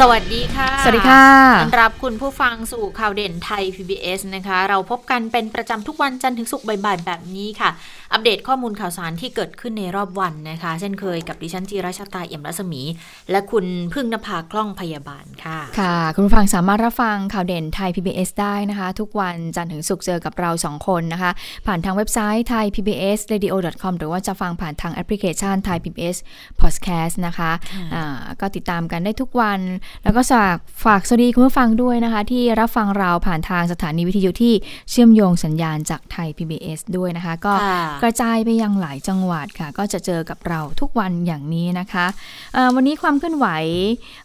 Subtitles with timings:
[0.00, 1.24] สวัสดีค่ะ สวัสดีค่ะ
[1.62, 7.70] ต้อนรับคุณผู้ฟังสู่ข่าวเด่นไทย PBS นะคะ เราพบกันเป็นประจำทุกวันจันทร์ถึงศุกร์บ่ายๆแบบนี้ค่ะ
[8.12, 12.82] อัปเดตข้อมูลข่าวสารที่เกิดขึ้นในรอบวันนะคะ เช่นเคยกับดิฉันจีราชาตาเอี่ยมรัศมี
[13.30, 21.30] และคุณพึ่งนภาคล่องพยาบาลค่ะ ค่ะ คุณผู้ฟังสามารถรับฟังข่าวเด่นไทย PBS ได้นะคะ ทุกวันจันทร์ถึงศุกร์เจอกับเราสองคนนะคะ
[21.66, 26.16] ผ่านทางเว็บไซต์ไทย PBS radio com หรือว่าจะฟังผ่านทางแอปพลิเคชันไทย PBS
[26.60, 27.50] podcast นะคะ
[27.94, 29.60] อ่าก็ติดตามกันได้ทุกวัน
[30.04, 34.54] แล้วก็ฝากฝากสวัสดีคุณผู้ฟังด้วยนะคะ ที่รับฟังเราผ่านทางสถานีวิทยุที่
[34.90, 42.06] เชื่อมโยงสัญญาณจากไทย PBS ด้วยนะคะ ก็ค่ะกระจายไปยังหลายจังหวัดค่ะ ก็จะเจอกับเราทุกวันอย่างนี้นะคะ
[42.54, 43.46] เอ่อวันนี้ความเคลื่อนไหว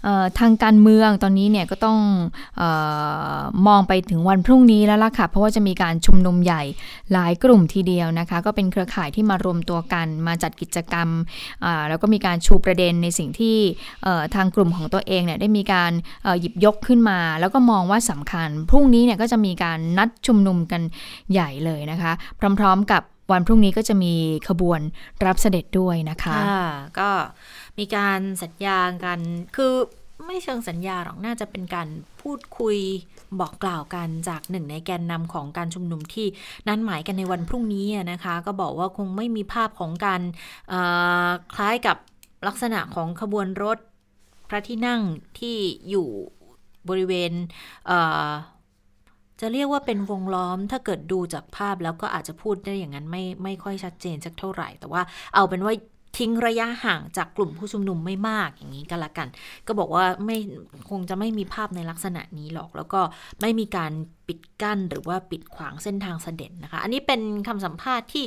[0.03, 1.99] เอ่อทางการเมืองตอนนี้เนี่ยก็ต้อง
[2.57, 2.63] เอ
[3.37, 6.63] อมองไปถึงวันพรุ่งนี้แล้วล่ะค่ะ เพราะว่าจะมีการชุมนุมใหญ่
[7.13, 11.09] หลายกลุ่มทีเดียวนะคะ ก็เป็นเครือข่ายที่มารวมตัวกันมาจัดกิจกรรม
[11.65, 13.57] อ่าแล้วก็มีการชูประเด็นในสิ่งที่
[14.03, 15.91] เอ่อทางกลุ่มของตัวเองเนี่ยได้มีการ
[16.39, 20.81] หยิบยกขึ้นมา แล้วก็มองว่าสำคัญ พรุ่งนี้เนี่ยก็จะมีการนัดชุมนุมกัน
[21.31, 22.11] ใหญ่เลยนะคะ
[22.59, 24.13] พร้อมๆกับวันพรุ่งนี้ก็จะมี
[24.47, 24.79] ขบวน
[25.25, 26.65] รับเสด็จด้วยนะคะะ
[26.99, 27.09] ก็
[27.77, 29.19] มีการสัญญากัน
[29.55, 29.73] คือ
[30.25, 31.87] ไม่เชิงสัญญาหรอกน่าจะเป็นการ
[32.21, 32.77] พูดคุย
[33.39, 36.27] บอกกล่าวกันจากหนึ่งในแกนนำของการชุมนุมที่
[36.67, 40.21] นัดหมายกันในวันพรุ่งนี้นะคะ ก็บอกว่าคงไม่มีภาพของการ
[41.55, 41.97] คล้ายกับ
[42.47, 43.77] ลักษณะของขบวนรถ
[44.49, 45.01] พระที่นั่ง
[45.39, 45.57] ที่
[45.89, 46.07] อยู่
[46.89, 47.31] บริเวณ
[47.87, 55.01] เจะเรียกว่าเป็นวงล้อมถ้าเกิดดูจากภาพแล้วก็อาจจะพูดได้อย่างนั้นไม่ไม่ค่อยชัดเจนสักเท่าไหร่ แต่ว่า
[55.35, 55.73] เอาเป็นว่า
[56.17, 59.27] ทิ้งระยะห่างจากกลุ่มผู้ชุมนุมไม่มากอย่างนี้ก็แล้วกัน
[59.67, 60.37] ก็บอกว่าไม่
[60.89, 63.01] คงจะไม่มีภาพในลักษณะนี้หรอก แล้วก็
[63.41, 63.91] ไม่มีการ
[64.27, 68.23] ปิดกั้นหรือว่าปิดขวางเส้นทางเสด็จนะคะ อันนี้เป็นคำสัมภาษณ์ที่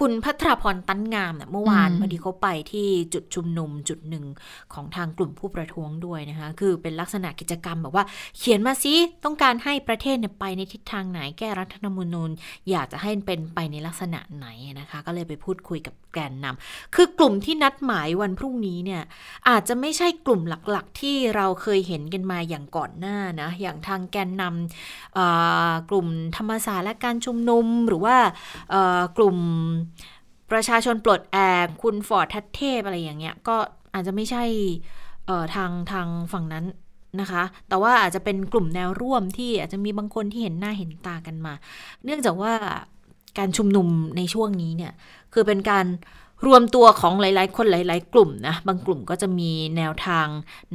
[0.00, 4.24] คุณพัทรพรตั้นงามเนี่ยเมื่อวานอืมพอดีเขาไปที่จุดชุมนุมจุดหนึ่ง
[4.74, 8.04] ของทางกลุ่มผู้ประท้วงด้วยนะคะ คือเป็นลักษณะกิจกรรมแบบว่า
[8.38, 12.30] เขียนมาสิต้องการให้ประเทศเนี่ยไปในทิศทางไหนแก้รัฐธรรมนูญ
[12.70, 14.46] อยากจะให้เป็นไปในลักษณะไหน
[14.80, 19.02] นะคะ ก็เลยไปพูดคุยกับแกนนำคือกลุ่มที่นัดหมายวันพรุ่งนี้เนี่ย
[19.48, 25.41] อาจจะไม่ใช่กลุ่มหลักๆ ที่เราเคยเห็นกันมาอย่างก่อนหน้านะอย่างทางแกนนำเอ่อ
[25.90, 28.16] กลุ่มธรรมศาสตร์และการชุมนุม หรือว่า
[29.16, 29.36] กลุ่ม
[30.50, 33.56] ประชาชนปลดแอกคุณฟอร์ดทัตเทพอะไรอย่างเงี้ยก็
[33.94, 34.44] อาจจะไม่ใช่
[35.54, 36.64] ทางทางฝั่งนั้น
[37.20, 41.54] นะคะ แต่ว่าอาจจะเป็นกลุ่มแนวร่วมที่อาจจะมีบางคนที่เห็นหน้าเห็นตากันมา
[42.04, 42.52] เนื่องจากว่า
[43.38, 44.92] การชุมนุมในช่วงนี้เนี่ย
[45.32, 45.86] คือเป็นการ
[46.46, 50.26] รวมตัวของหลาย ๆ คนหลาย ๆ กลุ่มนะ บางกลุ่มก็จะมีแนวทาง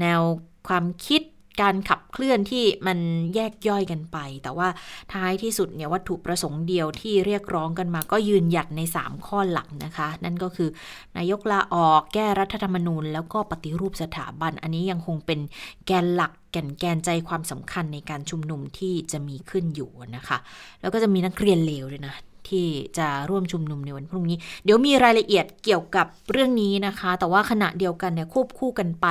[0.01, 0.21] แนว
[0.67, 1.21] ความคิด
[1.61, 2.99] การขับเคลื่อนที่มัน
[3.35, 4.67] แยกย่อยกันไป แต่ว่า
[5.13, 10.69] ท้ายที่สุดเนี่ยวัตถุประสงค์เดียวที่เรียกร้องกันมา ก็ยืนหยัดใน 3 ข้อหลักนะคะ นั่นก็คือ
[11.17, 15.39] นายกลาออกแก้รัฐธรรมนูญ แล้วก็ปฏิรูปสถาบัน อันนี้ยังคงเป็น
[15.85, 20.37] แกนหลักแก่นแกนใจความสำคัญในการชุมนุมที่จะมีขึ้นอยู่นะคะ
[20.81, 22.15] แล้วก็จะมีนักเรียนเลวด้วยนะ
[22.49, 29.05] ที่จะร่วมชุมนุมในวันพรุ่งนี้ เดี๋ยวมีรายละเอียดเกี่ยวกับเรื่องนี้นะคะ แต่ว่าขณะเดียวกันเนี่ยควบคู่กันไป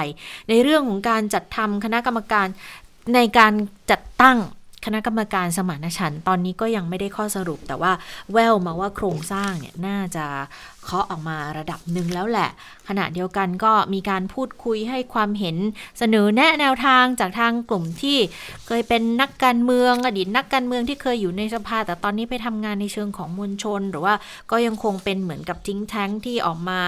[0.48, 2.46] ในเรื่องของการจัดทำคณะกรรมการ
[3.14, 3.52] ในการ
[3.90, 4.38] จัดตั้ง
[4.86, 7.92] คณะกรรมการสมานฉันท์ตอนนี้ก็ยังไม่ได้ข้อสรุป แต่ว่า
[8.32, 10.26] แววมาว่าโครงสร้างเนี่ยน่าจะ
[10.86, 12.48] เคาะออกมาระดับหนึ่งแล้วแหละ
[12.88, 15.56] ขณะเดียวกันก็มีการพูดคุยให้ความเห็น
[15.98, 18.18] เสนอแนะแนวทางจากทางกลุ่มที่
[18.66, 24.14] เคยเป็นนักการเมืองอดีตนักการเมืองที่เคยอยู่ในสภา แต่ตอนนี้ไปทำงานในเชิงของมวลชน หรือว่า
[24.50, 26.80] ก็ยังคงเป็นเหมือนกับทิ้งแท้งที่ออกมา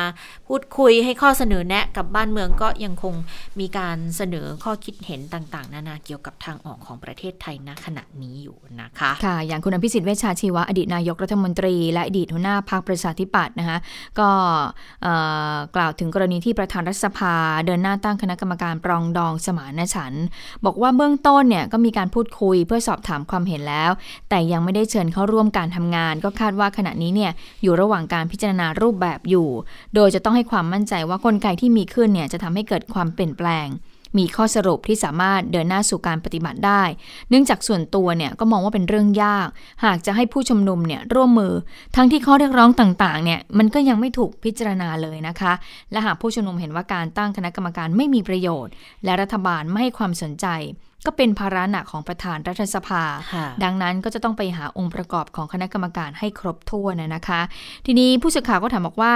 [0.48, 3.14] พูดคุยให้ข้อเสนอแนะกับบ้านเมืองก็ยังคง
[3.60, 13.78] มีการเสนอข้อคิดเห็นต่างๆ นานาเกี่ยวกับทางออกของประเทศไทยณขณะนี้อยู่นะคะค่ะอย่างคุณอภิสิทธิ์เวชชาชีวะอดีตนายกรัฐมนตรีและอดีตหัวหน้าพรรคประชาธิปัตย์นะคะ
[14.18, 14.28] ก็
[15.76, 17.34] กล่าวถึงกรณีที่ประธานรัฐสภา
[17.66, 20.24] เดินหน้าตั้งคณะกรรมการปรองดองสมานฉันท์
[20.64, 23.90] บอกว่าเบื้องต้นเนี่ยก็มีการพูดคุยเพื่อสอบถามความเห็นแล้ว
[24.28, 27.32] แต่ยังไม่ได้เชิญเข้าร่วมการทำงาน ก็คาดว่าขณะนี้เนี่ย
[27.62, 29.48] อยู่ระหว่างการพิจารณารูปแบบอยู่
[29.94, 33.68] โดยจะต้องให้ความมั่นใจว่ากลไกที่มีขึ้นเนี่ยจะทำให้เกิดความเปลี่ยนแปลง
[34.18, 36.82] มีข้อสรุปที่สามารถเดินหน้าสู่การปฏิบัติได้
[37.30, 39.48] เนื่องจากส่วนตัวเนี่ยก็มองว่าเป็นเรื่องยาก
[39.84, 41.52] หากจะให้ผู้ชุมนุมเนี่ยร่วมมือ
[41.96, 45.52] ทั้งที่ข้อเรียกร้องต่างๆเนี่ยมันก็ยังไม่ถูกพิจารณาเลยนะคะ
[45.92, 48.72] และหากผู้ชุมนุมเห็นว่าการตั้งคณะกรรมการไม่มีประโยชน์
[49.04, 50.48] และรัฐบาลไม่ให้ความสนใจ
[51.06, 53.02] ก็เป็นภาระหนักของประธานรัฐสภา
[53.34, 57.40] ค่ะดังนั้นก็จะต้องไปหาองค์ประกอบของคณะกรรมการให้ครบถ้วนนะนะคะ
[57.86, 59.12] ทีนี้ผู้สื่อข่าวก็ถามบอกว่า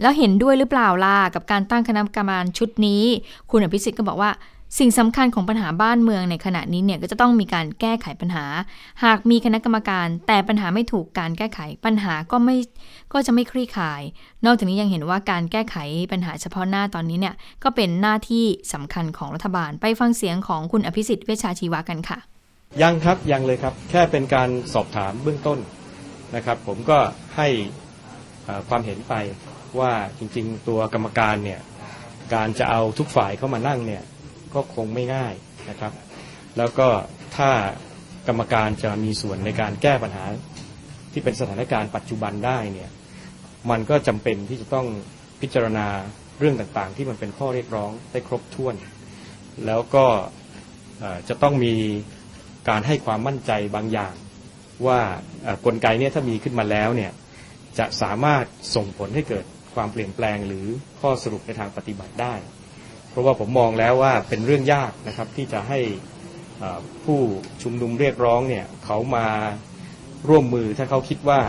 [0.00, 3.04] แล้วเห็นด้วยหรือเปล่าล่ะกับการตั้งคณะกรรมการชุดนี้
[3.50, 4.30] คุณอภิสิทธิ์ก็บอกว่า
[4.78, 8.44] สิ่งสำคัญของปัญหาบ้านเมืองในขณะนี้เนี่ยก็จะต้องมีการแก้ไขปัญหา
[9.04, 12.56] หากมีคณะกรรมการ แต่ปัญหาไม่ถูกการแก้ไขปัญหาก็ไม่
[13.12, 14.02] ก็จะไม่คลี่คลาย
[14.44, 15.76] นอกจากนี้ยังเห็นว่าการแก้ไข
[16.12, 22.18] ปัญหาเฉพาะหน้าตอนนี้เนี่ยก็เป็นหน้าที่สำคัญของรัฐบาล ไปฟังเสียงของคุณอภิสิทธิ์เวชชาชีวะกันค่ะ
[22.82, 25.58] ยังครับยังเลยครับ แค่เป็นการสอบถามเบื้องต้น
[26.36, 26.98] นะครับ ผมก็
[27.36, 27.48] ให้
[28.68, 29.14] ความเห็นไป
[29.80, 31.60] ว่าจริงๆ ตัวกรรมการเนี่ย
[32.34, 34.02] การจะเอาทุกฝ่ายเข้ามานั่งเนี่ย
[34.54, 35.34] ก็คงไม่ง่าย
[35.70, 35.92] นะครับ
[36.58, 36.88] แล้วก็
[37.36, 37.50] ถ้า
[38.28, 40.24] กรรมการจะมีส่วนในการแก้ปัญหา
[41.12, 42.90] ที่เป็นสถานการณ์ปัจจุบันได้เนี่ย
[43.70, 44.86] มันก็จำเป็นที่จะต้อง
[45.40, 45.86] พิจารณา
[46.38, 48.74] เรื่องต่างๆ ที่มันเป็นข้อเรียกร้องได้ครบถ้วน
[49.66, 50.06] แล้วก็
[51.28, 51.74] จะต้องมี
[52.68, 54.14] การให้ความมั่นใจบางอย่าง
[54.86, 55.00] ว่า
[55.66, 57.12] กลไกเนี่ยถ้ามีขึ้นมาแล้วเนี่ย
[57.78, 58.44] จะสามารถ
[58.74, 59.44] ส่งผลให้เกิด
[59.76, 60.66] ความเปลี่ยนแปลงหรือ
[61.00, 62.34] ข้อสรุปในทางปฏิบัติได้
[63.10, 65.80] เพราะว่าผมมองแล้วว่าเป็นเรื่องยากนะครับที่จะให้
[67.04, 67.20] ผู้
[67.62, 69.26] ชุมนุมเรียกร้องเนี่ยเขามา
[70.28, 71.40] ร่วมมือถ้าเขาคิดว่า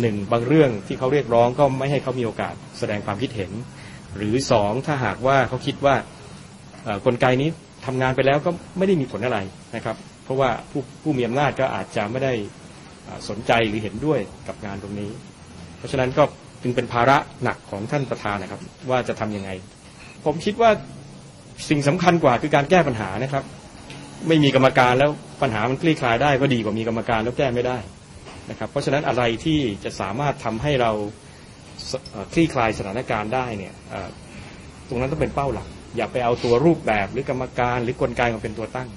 [0.00, 3.52] หนึ่งบางเรื่องที่เขาเรียกร้องก็ไม่ให้เขามีโอกาสแสดงความคิดเห็น
[4.16, 5.94] หรือสองถ้าหากว่าเขาคิดว่า
[7.06, 7.48] กลไกนี้
[7.86, 9.38] ทำงานไปแล้วก็ไม่ได้มีผลอะไร
[9.76, 12.32] นะครับ เพราะว่าผู้ผู้มีอำนาจก็อาจจะไม่ได้
[13.28, 15.10] สนใจหรือเห็นด้วยกับงานตรงนี้
[15.78, 16.24] เพราะฉะนั้นก็
[16.62, 18.60] จึงเป็นภาระหนักของท่านประธานนะครับ
[18.90, 19.50] ว่าจะทํำยังไง
[20.24, 20.70] ผมคิดว่า
[21.68, 23.44] สิ่งสำคัญกว่าคือการแก้ปัญหานะครับ
[24.28, 25.10] ไม่มีกรรมการแล้ว
[25.42, 27.78] ปัญหามันคลี่คลายได้ก็ดีกว่ามีกรรมการแล้วแก้ไม่ได้
[28.50, 30.90] นะครับ เพราะฉะนั้นอะไรที่จะสามารถทำให้เรา
[32.32, 33.74] คลี่คลายสถานการณ์ได้เนี่ย
[34.88, 38.88] ตรงนั้นต้องเป็นเป้าหลัก อย่าไปเอาตัวรูปแบบหรือกรรมการหรือกลไกมาเป็นตัวตั้ง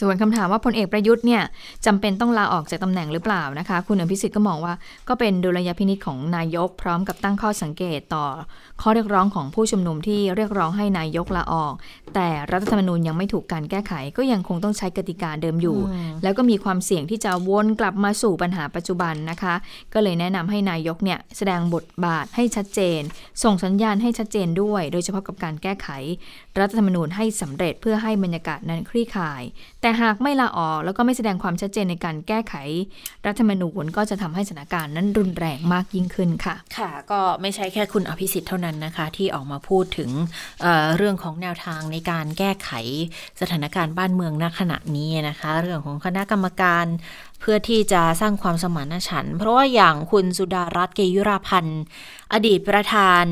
[0.00, 1.42] ส่วนคำถามว่าพลเอกประยุทธ์เนี่ย
[1.86, 4.74] จำเป็นต้องลาออกจากตำแหน่งหรือเปล่านะคะ คุณอภิสิทธิ์ก็มองว่า
[5.08, 8.24] ก็เป็นดุลยพินิษของนายกพร้อมกับตั้งข้อสังเกตต่อ
[8.82, 11.74] ข้อเรียกร้องของผู้ชุมนุมที่เรียกร้องให้นายกลาออก
[12.14, 15.78] แต่รัฐธรรมนูญยังไม่ถูกการแก้ไข ก็ยังคงต้องใช้กติกาเดิมอยู่
[16.22, 19.54] แล้วก็มีความเสี่ยงที่จะวนกลับมาสู่ปัญหาปัจจุบันนะคะ
[19.92, 23.00] ก็เลยแนะนำให้นายกเนี่ยแสดงบทบาทให้ชัดเจน
[23.42, 25.88] ส่งสัญญาณให้ชัดเจนด้วย โดยเฉพาะกับการแก้ไข
[26.58, 29.42] รัฐธรรมนูญให้สำเร็จเพื่อให้บรรยากาศนั้นคลี่คลาย
[29.80, 32.54] แต่หากไม่ลาออกแล้วก็ไม่แสดงความชัดเจนในการแก้ไข
[33.26, 40.10] รัฐธรรมนูญก็จะทำให้สถานการณ์นั้นรุนแรงมากยิ่งขึ้นค่ะ ค่ะ ก็ไม่ใช่แค่คุณอภิสิทธิ์เท่านั้นนะคะ ที่ออกมาพูดถึง
[40.62, 42.70] เเรื่องของแนวทางในการแก้ไข
[43.40, 46.86] สถานการณ์บ้านเมืองณขณะนี้นะคะ เรื่องของคณะกรรมการ
[47.48, 51.82] พื่อที่จะสร้างความสมานฉันท์เพราะว่าอย่างคุณสุดารัตน์เกยุราพันธ์
[52.32, 53.24] อดีตประธาน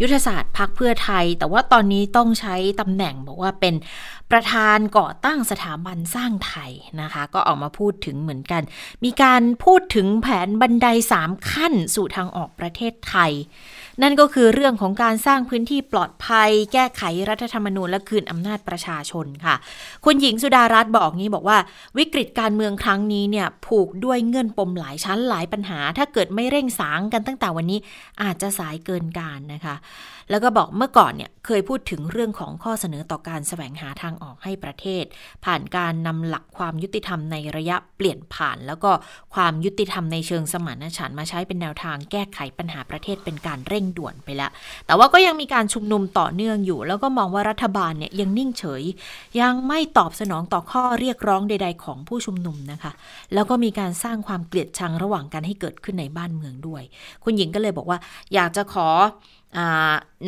[0.00, 3.74] ยุทธศาสตร์พักเพื่อไทย แต่ว่าตอนนี้ต้องใช้ตำแหน่งบอกว่าเป็น
[4.30, 8.62] ประธานก่อตั้งสถาบันสร้างไทยนะคะ ก็ออกมาพูดถึงเหมือนกัน
[9.04, 13.32] มีการพูดถึงแผนบันไดสามขั้นสู่ทางออกประเทศไทย
[14.02, 19.54] นั่นก็คือเรื่องของการสร้างพื้นที่ปลอดภัย แก้ไขรัฐธรรมนูญและคืนอำนาจประชาชนค่ะ
[20.04, 21.58] คุณหญิงสุดารัตน์บอกงี้บอกว่า
[21.98, 27.78] วิกฤตการเมืองครั้งนี้เนี่ยผูกด้วยเงื่อนปมหลายชั้นหลายปัญหา ถ้าเกิดไม่เร่งสางกันตั้งแต่วันนี้
[28.22, 29.74] อาจจะสายเกินการนะคะ
[30.30, 35.04] แล้วก็บอกเมื่อก่อนเนี่ยเคยพูดถึงเรื่องของข้อเสนอต่อการแสวงหาทางออกให้ประเทศ
[35.44, 38.90] ผ่านการนำหลักความยุติธรรมในระยะเปลี่ยนผ่าน แล้วก็
[39.34, 44.50] ความยุติธรรมในเชิงสมานฉันท์มาใช้เป็นแนวทางแก้ไขปัญหาประเทศเป็นการเร่งด่วนไปแล้ว
[44.86, 48.82] แต่ว่าก็ยังมีการชุมนุมต่อเนื่องอยู่ แล้วก็มองว่ารัฐบาลเนี่ยยังนิ่งเฉย
[49.40, 52.92] ยังไม่ตอบสนองต่อข้อเรียกร้องใด ๆ ของผู้ชุมนุมนะคะ
[53.34, 56.82] แล้วก็มีการสร้างความเกลียดชังระหว่างกันให้เกิดขึ้นในบ้านเมืองด้วย
[57.24, 57.98] คุณหญิงก็เลยบอกว่า
[58.34, 58.88] อยากจะขอ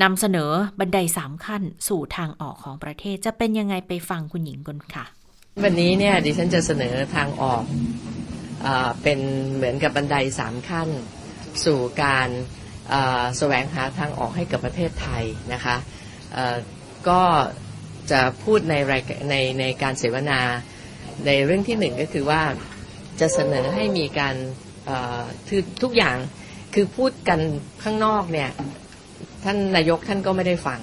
[0.03, 0.51] นำเสนอ
[0.81, 5.05] บันไดสามขั้นสู่ทางออกของประเทศจะเป็นยังไงไปฟังคุณหญิงกันค่ะ
[5.65, 7.65] วันนี้เนี่ยดิฉันจะเสนอทางออก
[8.67, 8.69] อ
[9.03, 9.19] เป็น
[9.55, 10.89] เหมือนกับบันไดสามขั้น
[11.65, 12.29] สู่การ
[13.39, 15.77] แสวงหาทางออกให้กับประเทศไทยนะคะ
[17.09, 17.23] ก็
[18.11, 18.75] จะพูดใน
[19.31, 20.41] ในในการเสวนา
[21.27, 22.43] ในเรื่องที่หนึ่งก็คือว่า
[23.21, 24.35] จะเสนอให้มีการ
[25.83, 26.17] ทุกอย่าง
[26.75, 27.41] คือพูดกัน
[27.83, 28.51] ข้างนอกเนี่ย
[29.45, 30.81] ท่านนายกท่านก็ไม่ได้ฟัง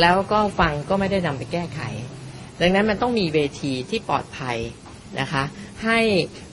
[0.00, 1.80] แล้วก็ฟังก็ไม่ได้นำไปแก้ไข
[2.60, 4.58] ดังนั้นมันต้องมีเวทีที่ปลอดภัย
[5.20, 5.42] นะคะ
[5.84, 5.98] ให้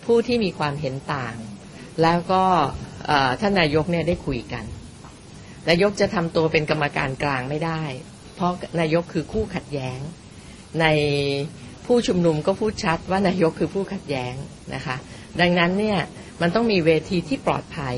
[0.05, 1.36] ผู้ที่มีความเห็นต่าง
[2.01, 2.43] แล้วก็
[3.41, 4.65] ท่านนายกเนี่ยได้คุยกัน
[5.69, 7.83] นายกจะทำตัวเป็นกรรมการกลางไม่ได้
[8.36, 10.00] เพราะนายกคือคู่ขัดแย้ง
[10.81, 10.86] ใน
[11.86, 14.33] ผู้ชุมนุมก็พูดชัดว่านายกคือผู้ขัดแย้ง
[14.75, 14.95] นะคะ
[15.39, 16.00] ดังนั้นเนี่ย
[16.41, 17.95] มันต้องมีเวทีที่ปลอดภัย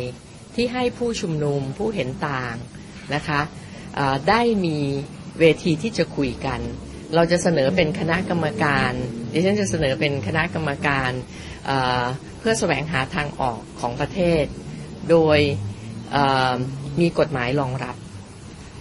[0.56, 2.56] ที่ให้ผู้ชุมนุมผู้เห็นต่าง
[3.16, 3.42] นะคะ
[4.30, 4.78] ได้มี
[5.40, 6.60] เวทีที่จะคุยกัน
[7.16, 8.92] เราจะเสนอเป็นคณะกรรมการ
[9.34, 11.12] ดิฉันจะเสนอเป็นคณะกรรมการ
[12.40, 14.44] เพื่อแสวงหาทางออกของประเทศ
[15.10, 15.40] โดย
[17.02, 17.96] มีกฎหมายรองรับ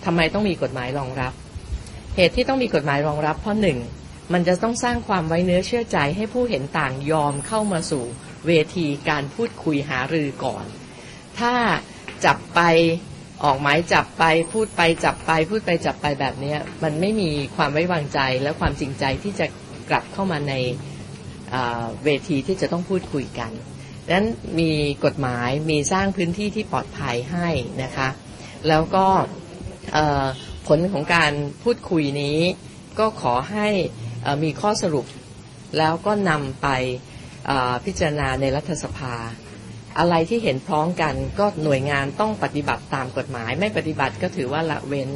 [0.04, 1.32] ทำไมต้องมีกฎหมายรองรับ
[2.16, 3.78] เหตุที่ต้องมีกฎหมายรองรับเพราะหนึ่ง
[4.32, 8.04] มันจะต้องสร้างความไว้เนื้อเชื่อใจให้ผู้เห็นต่างยอมเข้ามาสู่
[8.46, 10.64] เวทีการพูดคุยหารือก่อน
[11.38, 11.54] ถ้า
[12.24, 12.60] จับไป
[13.44, 19.46] ออกหมายจับไปพูดไปจับไป พูดไปจับไปแบบเนี้ยมันไม่มีความไว้วางใจและความจริงใจที่จะ
[19.90, 20.54] กลับเข้ามาใน
[22.04, 23.52] เวทีที่จะต้องพูดคุยกัน
[24.06, 24.26] ดังนั้น
[24.60, 24.72] มี
[25.04, 27.48] กฎหมายมีสร้างพื้นที่ที่ปลอดภัยให้
[27.82, 28.08] นะคะ
[28.68, 29.06] แล้วก็
[30.66, 31.32] ผลของการ
[31.62, 32.38] พูดคุยนี้
[32.98, 33.68] ก็ขอให้
[34.42, 35.06] มีข้อสรุป
[35.78, 36.68] แล้วก็นำไป
[37.84, 39.14] พิจารณาในรัฐสภา
[40.00, 45.08] อะไรที่เห็นพร้อมกันก็หน่วยงานต้องปฏิบัติตามกฎหมาย ไม่ปฏิบัติก็ถือว่าละเว้น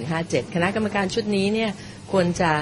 [0.00, 1.70] 157 คณะกรรมการชุดนี้เนี่ย
[2.12, 2.52] ควรจะ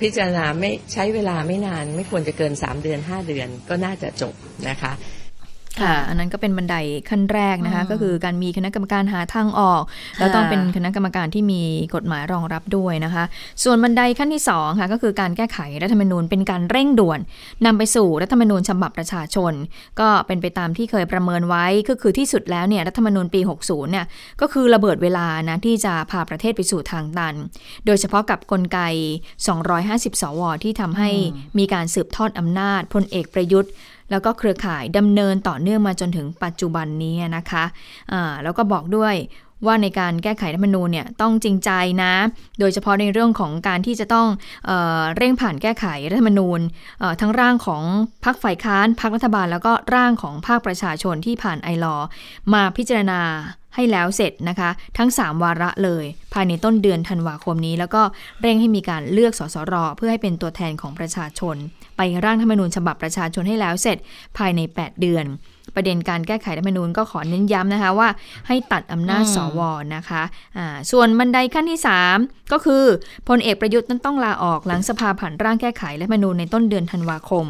[0.00, 4.34] พิจารณาไม่ใช้เวลาไม่นาน ไม่ควรจะเกิน 3 เดือน 5 เดือนก็น่าจะจบ
[4.68, 4.92] นะคะ
[5.82, 6.76] ค่ะ อันนั้นก็เป็นบันได
[7.10, 9.82] ขั้นแรกนะคะอืมก็คือการมีคณะกรรมการหาทางออก
[10.18, 11.62] แล้วต้องเป็นคณะกรรมการที่มี
[11.94, 13.24] กฎหมายรองรับด้วยนะคะ
[13.64, 17.20] ส่วนบันไดขั้นที่สองค่ะก็คือการแก้ไขรัฐธรรมนูญเป็นการเร่งด่วน
[17.66, 19.52] นำไปสู่รัฐธรรมนูญฉบับประชาชน
[20.00, 24.06] ก็เป็นไปตามที่เคยประเมินไว้ก็คือที่สุดแล้วเนี่ยรัฐธรรมนูญปี 60เนี่ย
[24.40, 27.34] ก็คือระเบิดเวลานะที่จะพาประเทศไปสู่ทางตัน
[27.86, 28.78] โดยเฉพาะกับกลไก
[29.50, 31.10] 250 สว ที่ทำให้
[31.58, 33.72] มีการสืบทอดอำนาจพลเอกประยุทธ์
[34.10, 39.14] แล้วก็เครือข่ายดำเนินต่อเนื่องมาจนถึงปัจจุบันนี้นะคะะแล้วก็บอกด้วย
[39.66, 41.70] ว่าในการแก้ไขรัฐธรรมนูญเนี่ยต้องจริงใจ
[42.02, 42.12] นะ
[42.60, 44.28] โดยเฉพาะในเรื่องของการที่จะต้อง
[44.66, 46.60] เออเร่งผ่านแก้ไขรัฐธรรมนูญ
[47.20, 47.82] ทั้งร่างของ
[48.24, 51.96] พรรคฝ่ายค้านพรรครัฐบาล แล้วก็ร่างของภาคประชาชนที่ผ่านไอรอ
[52.52, 53.20] มาพิจารณา
[53.74, 58.02] ให้แล้วเสร็จนะคะ ทั้ง 3 วาระเลย ภายในต้นเดือนธันวาคมนี้ แล้วก็
[58.40, 61.56] เร่งให้มีการเลือกสสร เพื่อให้เป็นตัวแทนของประชาชน
[61.96, 63.98] ไปร่างรัฐธรรมนูญฉบับประชาชนให้แล้วเสร็จ
[64.38, 65.24] ภายใน 8 เดือน
[65.78, 68.08] ประเด็นการแก้ไขรัฐธรรมนูญก็ขอเน้นย้ำนะคะว่า
[68.48, 69.60] ให้ตัดอำนาจอืมสว
[69.96, 70.22] นะคะ
[70.56, 71.80] อ่าส่วนบันไดขั้นที่
[72.14, 72.84] 3 ก็คือ
[73.28, 77.46] พลเอกประยุทธ์นั้นต้องลาออกหลังสภาผ่านร่างแก้ไขรัฐธรรมนูญในต้นเดือนธันวาคม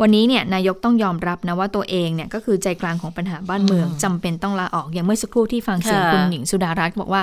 [0.00, 7.22] วันนี้เนี่ยนายกต้องยอมรับนะว่าตัวเองเนี่ยก็คือใจกลางของปัญหาบ้านเมืองจำเป็นต้องลาออกอย่างเมื่อสักครู่ที่ฟังเสียงค่ะคุณหญิงสุดารัตน์บอกว่า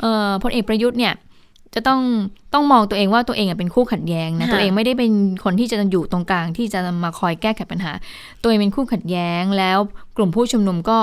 [0.00, 1.12] เอ่อพลเอกประยุทธ์เนี่ย
[1.76, 2.00] จะต้อง
[2.54, 5.12] ต้องมองตัวเองว่าตัวเองอะเป็นคู่ขัดแย้งนะค่ะตัวเองไม่ได้เป็น
[5.44, 7.92] คนที่จะอยู่ตรงกลางที่จะมาคอยแก้ไขปัญหา
[8.42, 9.78] ตัวเองเป็นคู่ขัดแย้งแล้ว
[10.16, 10.98] กลุ่มผู้ชุมนุมก็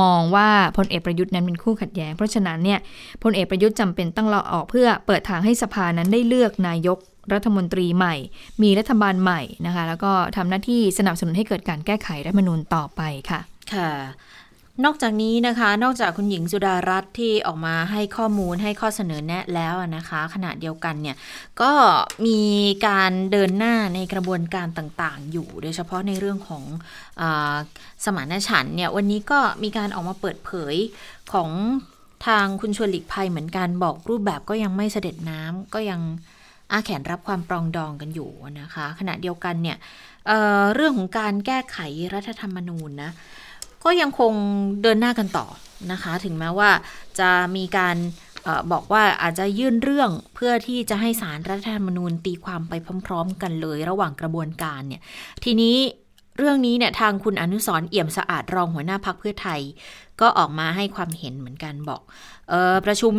[0.00, 2.78] มองว่าพลเอกประยุทธ์นั้นเป็นคู่ขัดแย้ง เพราะฉะนั้นเนี่ย
[3.22, 6.98] พลเอกประยุทธ์จำเป็นต้องลาออกเพื่อเปิดทางให้สภานั้นได้เลือกนายก
[7.32, 8.14] รัฐมนตรีใหม่
[8.62, 13.40] มีรัฐบาลใหม่นะคะ แล้วก็ทำหน้าที่สนับสนุนให้เกิดการแก้ไขรัฐธรรมนูญต่อไปค่ะ
[13.74, 13.90] ค่ะ
[14.84, 21.16] นอกจากนี้นะคะ นอกจากคุณหญิงสุดารัตน์ที่ออกมาให้ข้อมูลให้ข้อเสนอแนะแล้วนะคะ ขณะเดียวกันเนี่ย
[21.62, 21.72] ก็
[22.26, 22.40] มี
[22.86, 26.64] การเดินหน้าในกระบวนการต่างๆ อยู่ โดยเฉพาะในเรื่องของ
[27.20, 27.22] อ
[28.04, 30.74] สมานฉันเนี่ยวันนี้ก็มีการออกมาเปิดเผย
[31.32, 31.50] ของ
[32.26, 36.00] ทางคุณชวนหลีกภัยเหมือนกันบอกรูปแบบก็ยังไม่เสด็จน้ำก็ยัง
[36.72, 38.30] อาแขนรับความปรองดองกันอยู่
[38.60, 39.76] นะคะ ขณะเดียวกันเนี่ย
[40.26, 41.78] เเรื่องของการแก้ไข
[42.14, 43.12] รัฐธรรมนูญนะ
[43.88, 44.32] ก็ยังคง
[44.82, 45.46] เดินหน้ากันต่อ
[45.92, 46.70] นะคะ ถึงแม้ว่า
[47.18, 47.96] จะมีการ
[48.72, 52.72] บอกว่าอาจจะยื่นเรื่องเพื่อที่จะให้สารรัฐธรรมนูญตีความไป
[53.06, 55.02] พร้อม ๆ กันเลย ระหว่างกระบวนการเนี่ย
[55.44, 55.76] ทีนี้
[56.38, 59.60] เรื่องนี้เนี่ยทางคุณอนุสรเอี่ยมสะอาดรองหัวหน้าพักเพื่อไทย
[60.20, 62.00] ก็ออกมาให้ความเห็นเหมือนกันบอก
[62.52, 63.12] ออประชุม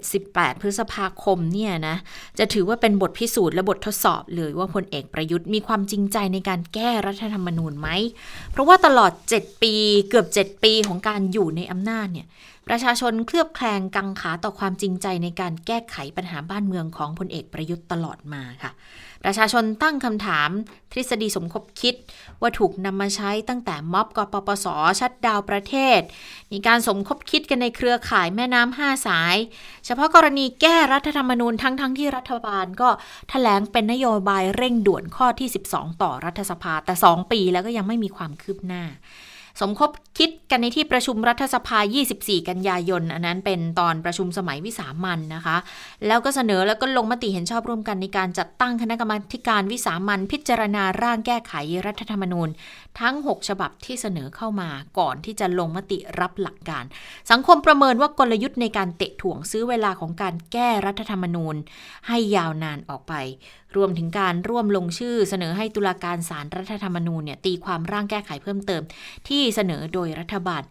[0.00, 1.96] 17-18 พฤษภาคมเนี่ยนะ
[2.38, 7.88] จะถือว่าเป็นบทพิสูจน์และบททดสอบเลยว่าพลเอกประยุทธ์มีความจริงใจในการแก้รัฐธรรมนูญไหม
[8.52, 9.74] เพราะว่าตลอด 7 ปี
[10.08, 12.26] เกือบ 7 ปีของการอยู่ในอำนาจเนี่ย
[12.68, 18.72] ประชาชนเคลือบแคลงกังขาต่อความจริงใจในการแก้ไขปัญหาบ้านเมืองของพลเอกประยุทธ์ตลอดมาค่ะ
[19.24, 20.50] ประชาชนตั้งคำถาม
[20.92, 21.94] ทฤษฎีสมคบคิด
[22.40, 24.66] ว่าถูกนำมาใช้ตั้งแต่ม็อบกปปส
[25.00, 26.00] ชัดดาวประเทศ
[26.52, 29.36] มีการสมคบคิดกันในเครือข่ายแม่น้ำห้าสาย
[29.86, 32.88] เฉพาะกรณีแก้รัฐธรรมนูญทั้งๆทที่รัฐบาลก็
[33.30, 38.84] แถลงเป็นนโยบายเร่งด่วนข้อที่ 12 ต่อรัฐสภาแต่ 2 ปีแล้วก็ยังไม่มีความคืบหน้า
[39.60, 41.78] สมคบคิดกันในที่ประชุมรัฐสภา
[42.14, 45.56] 24 กันยายน อันนั้นเป็นตอนประชุมสมัยวิสามันนะคะ
[46.06, 49.12] แล้วก็เสนอแล้วก็ลงมติเห็นชอบร่วมกันในการจัดตั้งคณะกรรม
[49.48, 51.52] การวิสามันพิจารณาร่างแก้ไข
[51.86, 52.48] รัฐธรรมนูญ
[53.00, 56.84] ทั้ง 6 ฉบับที่เสนอเข้ามาก่อนที่จะลงมติรับหลักการ
[57.30, 61.56] สังคมประเมินว่ากลยุทธ์ในการเตะถ่วงซื้อเวลาของการแก้รัฐธรรมนูญ
[62.08, 63.14] ให้ยาวนานออกไป
[63.76, 68.82] รวมถึงการร่วมลงชื่อเสนอให้ตุลาการศาลรรัฐธรรมนูญเนี่ยตีความร่างแก้ไขเพิ่มเติม
[69.28, 70.62] ที่เสนอโดยรัฐบาล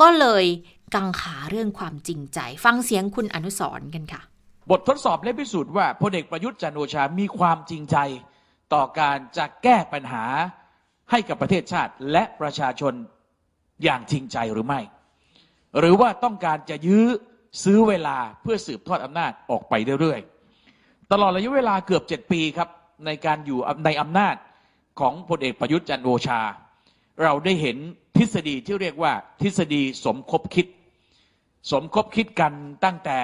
[0.00, 0.44] ก็เลย
[0.94, 4.20] กังขาเรื่องความจริงใจ ฟังเสียงคุณอนุสร์กันค่ะ
[4.70, 7.96] บททดสอบและพิสูจน์ว่าพลเอกประยุทธ์จันโอชามีความจริงใจ
[8.72, 10.24] ต่อการจะแก้ปัญหา
[11.10, 12.94] ให้กับประเทศชาติและประชาชน
[13.84, 14.80] อย่างจริงใจหรือไม่
[15.78, 17.06] หรือว่าต้องการจะยื้อ
[17.64, 22.68] ซื้อเวลาเพื่อสืบทอดอำนาจออกไปเรื่อยๆ ตลอดระยะเวลาเกือบเจ็ดปีครับ
[23.06, 24.36] ในการอยู่ในอำนาจ
[25.00, 26.40] ของพลเอกประยุทธ์จันทร์โอชา
[27.22, 27.76] เราได้เห็น
[28.16, 29.12] ทฤษฎีที่เรียกว่า
[29.42, 30.66] ทฤษฎีสมคบคิด
[31.72, 32.52] สมคบคิดกัน
[32.84, 33.18] ตั้งแต่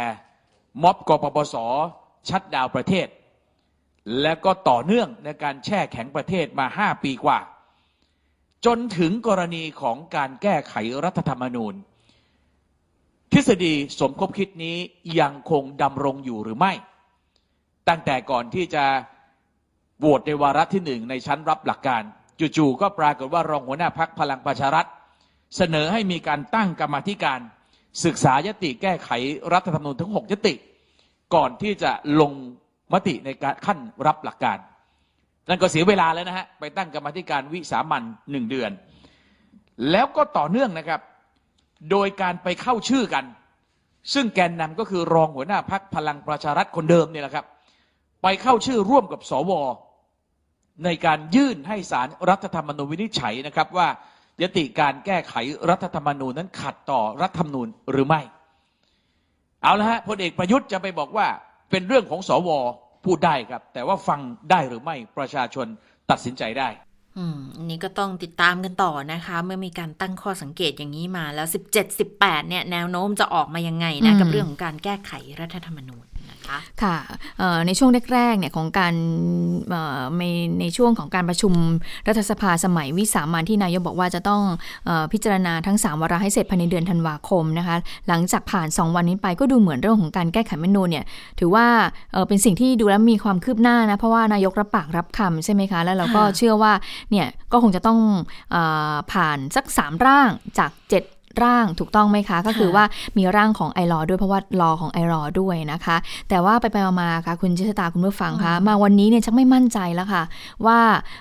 [0.83, 1.55] ม็อบกปปส
[2.29, 3.09] ชัดดาวประเทศ
[4.23, 7.39] และก็ต่อเนื่องในการแช่แข็งประเทศมาห้าปีกว่า
[8.65, 11.75] จนถึงกรณีของการแก้ไขรัฐธรรมนูญ
[13.33, 14.77] ทฤษฎีสมคบคิดนี้
[15.21, 16.73] ยังคงดำรงอยู่หรือไม่
[17.89, 18.85] ตั้งแต่ก่อนที่จะ
[20.01, 22.03] โหวตในวาระที่หนึ่งในชั้นรับหลักการ
[22.57, 24.87] จู่ๆก็ปรากฏว่ารองหัวหน้าพักพลังประชารัฐ
[25.57, 27.41] เสนอให้มีการตั้งกรรมธิการ
[28.05, 29.11] ศึกษายติแก้ไข
[29.53, 30.55] รัฐธรรมนูญทั้งหกยติ
[31.35, 32.33] ก่อนที่จะลง
[32.93, 34.59] มติในการขั้นรับหลักการ
[35.49, 38.71] นั่นก็เสียเวลาแล้วนะฮะไปตั้งกรรมธิการวิสามันหนึ่งเดือน
[39.91, 41.01] แล้วก็ต่อเนื่องนะครับ
[41.91, 43.25] โดยการไปเข้าชื่อกัน
[44.15, 47.47] ซึ่งแกนนำก็คือรองหัวหน้าพักพลังประชารัฐคนเดิมเนี่ยแหละครับ
[48.23, 49.53] ไปเข้าชื่อร่วมกับสว
[50.85, 53.89] ในการยื่นให้สารรัฐธรรมนูญวินิจฉัยนะครับว่า
[54.43, 55.35] ยติการแก้ไข
[55.71, 58.21] รัฐธรรมนูญนั้นขัดต่อรัฐธรรมนูญหรือไม่
[59.63, 61.27] เอาละฮะพลเอกประยุทธ์จะไปบอกว่า
[61.71, 62.51] เป็นเรื่องของสว
[63.07, 64.21] พูดได้ครับ แต่ว่าฟัง
[64.51, 65.67] ได้หรือไม่ประชาชน
[66.11, 66.69] ตัดสินใจได้
[67.19, 76.16] อืมอันนี้ก็ต้องติดตามกันต่อนะคะ เมื่อมีการตั้งข้อสังเกตอย่างนี้มาแล้ว 17 18 เนี่ยแนวโน้มจะออกมายังไงนะอืมกับเรื่องของการแก้ไขรัฐธรรมนูญนะ
[76.49, 76.97] คะค่ะ
[77.39, 78.95] เอ่อในช่วงแรกๆเนี่ยของการ
[79.71, 80.25] เอ่อใน
[80.61, 81.53] ในช่วงของการประชุม
[82.09, 84.43] รัฐสภาสมัยวิสามันที่นายกบอกว่าจะต้อง
[84.87, 87.77] เออพิจารณาทั้ง 3 วาระให้เสร็จภายในเดือนธันวาคมนะคะ
[88.09, 91.05] หลังจากผ่าน 2 วันนี้ไปก็ดูเหมือนเรื่องของการแก้ไขรัฐธรรมนูญเนี่ย
[91.41, 91.67] ถือว่า
[92.13, 96.73] เอ่อเป็นสิ่งที่ดูแล้วมีความคืบหน้านะเพราะว่านายกรับปากรับคำใช่ไหมคะ แล้วเราก็ค่ะเชื่อว่า
[97.11, 97.99] เนี่ยก็คงจะต้อง
[98.51, 98.57] เอ
[98.93, 100.71] อผ่านสัก 3 ร่างจาก
[101.03, 102.85] 7 ร่างถูกต้องไหมคะ ก็คือว่า
[103.19, 105.97] มีร่างของไอรอด้วยเพราะว่า รอของไอรอด้วยนะคะ
[106.29, 110.23] แต่ว่าไปไปๆมาๆค่ะ คุณจิตตาคุณผู้ฟังคะมาวันนี้เนี่ยชักไม่มั่นใจแล้วค่ะ
[110.67, 110.79] ว่า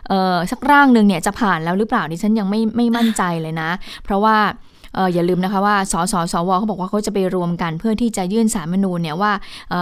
[0.08, 3.70] เออสักร่างหนึ่งเนี่ยจะผ่านแล้วหรือเปล่าดิฉันยังไม่ไม่มั่นใจเลยนะ
[4.04, 4.38] เพราะว่า
[4.75, 9.32] เอออย่าลืมนะคะว่าสสสวเขาบอกว่าเขาจะไปรวมกัน เพื่อที่จะยื่นสารมนูญเนี่ยว่า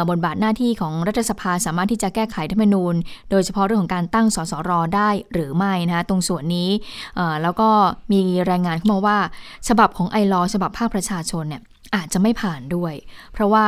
[0.09, 2.95] บทบาทหน้าที่ของรัฐสภาสามารถที่จะแก้ไขรัฐธรรมนูญ
[3.31, 6.69] โดยเฉพาะเรื่องของการตั้งสสรได้หรือไม่นะคะตรงส่วนนี้
[7.43, 7.69] แล้วก็
[8.11, 9.17] มีรายงานเข้ามาว่า
[9.67, 11.61] ฉบับของไอรอฉบับภาคประชาชนเนี่ย
[11.95, 12.93] อาจจะไม่ผ่านด้วย
[13.33, 13.65] เพราะว่า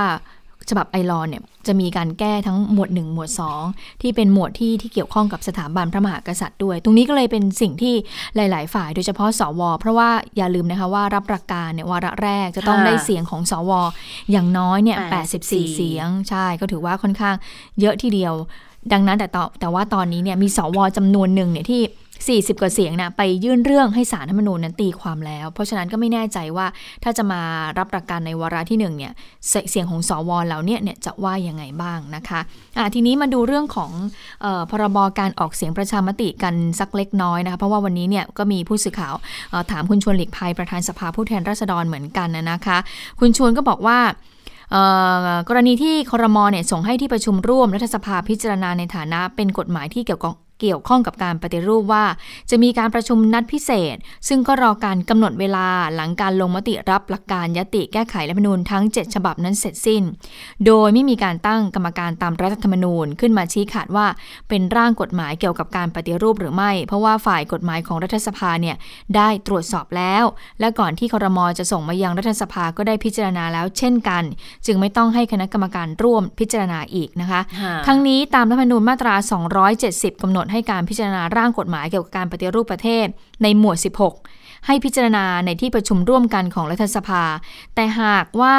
[0.69, 3.29] ฉบับไอรอเนี่ย จะมีการแก้ทั้งหมวด 1 หมวด
[3.65, 7.95] 2 ที่เป็นหมวดที่ที่เกี่ยวข้องกับสถาบันพระมหากษัตริย์ด้วย ตรงนี้ก็เลยเป็นสิ่งที่
[8.35, 13.71] หลาย ๆ ฝ่าย โดยเฉพาะสว เพราะว่าอย่าลืมนะคะว่ารับหลักการเนี่ยวาระแรกจะต้องค่ะได้เสียงของสว
[14.31, 17.35] อย่างน้อยเนี่ย84 84 เสียง ใช่ก็ถือว่าค่อนข้าง
[17.79, 18.33] เยอะทีเดียว
[18.93, 21.81] ดังนั้นแต่ต่อแต่ว่าตอนนี้เนี่ยมีสวจำนวนหนึ่งเนี่ยที่
[22.23, 26.67] 40 กว่าเสียงนะไปยื่นเรื่องให้สารรัฐธรรมนูญนั้นตีความแล้ว เพราะฉะนั้นก็ไม่แน่ใจว่า
[27.03, 27.41] ถ้าจะมา
[27.77, 29.11] รับหลักการในวาระที่หนึ่งเนี่ย
[29.69, 33.91] เสียงของสวเหล่านี้เนี่ยจะว่ายังไงบ้างนะคะะทีนี้มาดูเรื่องของ
[34.45, 39.13] ออพรบการออกเสียงประชามติกันสักเล็กน้อยนะคะเพราะว่าวันนี้เนี่ยก็มีผู้สื่อข่าว
[39.71, 42.77] ถามคุณชวนหลีกภัยประธานสภาผู้แทนราษฎรเหมือนกันนะคะ
[43.19, 43.99] คุณชวนก็บอกว่า
[45.49, 52.05] กรณีที่ครมเนี่ยส่งให้ที่ประชุมร่วมรัฐสภาพิจารณาในฐานะเป็นกฎหมายที่เกี่ยวกับ เกี่ยวข้องกับการปฏิรูปว่า
[52.49, 53.95] จะมีการประชุมนัดพิเศษ
[54.27, 60.03] ซึ่งก็รอการกำหนดเวลาหลังการลงมติรับหลักการยติแก้ไขรัฐธรรมนูญทั้ง 7 ฉบับนั้นเสร็จสิ้น
[60.65, 64.05] โดยไม่มีการตั้งกรรมการตามรัฐธรรมนูญขึ้นมาชี้ขาดว่า
[64.49, 68.75] เป็นร่างกฎหมายเกี่ยวกับการปฏิรูปหรือไม่ เพราะว่าฝ่ายกฎหมายของรัฐสภาเนี่ย
[69.15, 70.23] ได้ตรวจสอบแล้ว
[70.59, 74.23] และก่อนที่ครมจะส่งมายังรัฐสภาก็ได้พิจารณาแล้ว เช่นกัน
[74.65, 79.15] จึงไม่ต้องให้คณะกรรมการร่วมพิจารณาอีกนะคะค่ะทั้งนี้ตามรัฐธรรมนูญมาตรา
[79.69, 83.07] 270กำหนดให้การพิจารณาร่างกฎหมายเกี่ยวกับการปฏิรูปประเทศ
[83.43, 87.23] ในหมวด 16 ให้พิจารณาในที่ประชุมร่วมกันของรัฐสภา
[87.75, 88.55] แต่หากว่า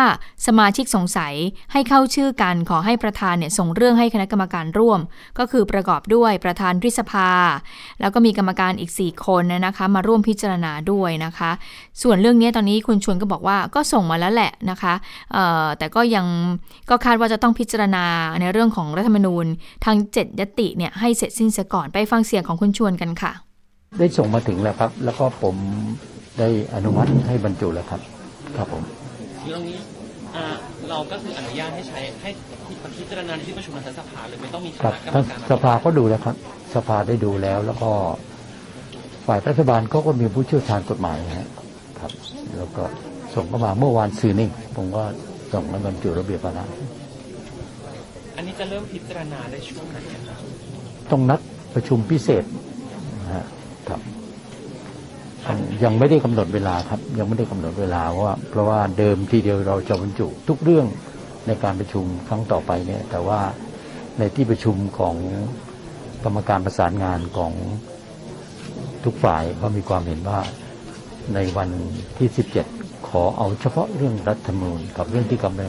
[0.47, 1.35] สมาชิกสงสัย
[1.73, 5.01] ให้เข้าชื่อกันขอให้ประธานเนี่ยส่งเรื่องให้คณะกรรมการร่วม
[5.38, 7.31] ก็คือประกอบด้วยประธานริษภา
[8.01, 11.51] แล้วก็มีกรรมการอีก 4 คนนะคะ มาร่วมพิจารณาด้วยนะคะ
[12.03, 14.95] ส่วนเรื่องนี้ตอนนี้คุณชวนก็บอกว่าก็ส่งมาแล้วแหละนะคะ
[15.79, 16.27] แต่ก็ยัง
[16.90, 18.05] ก็คาดว่าจะต้องพิจารณา
[18.40, 19.47] ในเรื่องของรัฐธรรมนูญ
[19.85, 23.46] ทั้ง7 ยติเนี่ยให้เสร็จสิ้นเสียก่อนไปฟังเสียงของคุณชวนกันค่ะ
[23.99, 25.55] ได้ส่งมาถึงแล้วครับ แล้วก็ผม
[26.38, 28.01] ได้อนุมัติให้บรรจุแล้วครับ
[28.57, 28.83] ครับผม
[29.46, 29.79] เรื่องนี้
[30.37, 30.44] อ่า
[30.88, 32.31] เราก็คืออนุญาตให้ใช้ให้
[32.99, 36.37] พิจารณาในที่ประชุมรัฐสภาเลยไม่ต้องมีคครับณะกรรทั้มงการสภาก็ดูแล้วครับ
[36.75, 37.90] สภาได้ดูแล้ว แล้วก็
[39.27, 41.49] ฝ่ายรัฐบาลก็ก็มีผู้เชี่ยวชาญกฎหมายนะฮะ
[42.01, 42.12] ครับ
[42.57, 42.85] แล้วก็
[43.35, 45.03] ส่งเข้ามาเมื่อวานซืนนี่ผมก็
[45.53, 46.64] ส่งมาบรรจุระเบียบวาระ
[48.37, 50.40] อันนี้จะเริ่มพิจารณาได้ช่วงไหนครับ
[51.11, 51.40] ต้องนัด
[51.75, 52.76] ประชุมพิเศษนะฮะ
[53.88, 54.01] ครับ
[55.85, 60.87] ยังไม่ได้กำหนดเวลาครับ ยังไม่ได้กำหนดเวลาว่า เพราะว่าเดิมทีเดียวเราจะบรรจุทุกเรื่อง
[61.46, 63.40] ในการประชุมครั้งต่อไปเนี่ย แต่ว่า
[64.18, 65.16] ในที่ประชุมของ
[66.25, 67.53] กรรมการประสานงานของ
[69.05, 70.40] ทุกฝ่ายก็มีความเห็นว่า
[71.35, 71.68] ในวัน
[72.18, 72.29] ที่
[72.68, 75.61] 17 ขอเอาเฉพาะเรื่องรัฐธรรมนูญกับเรื่องที่กรรม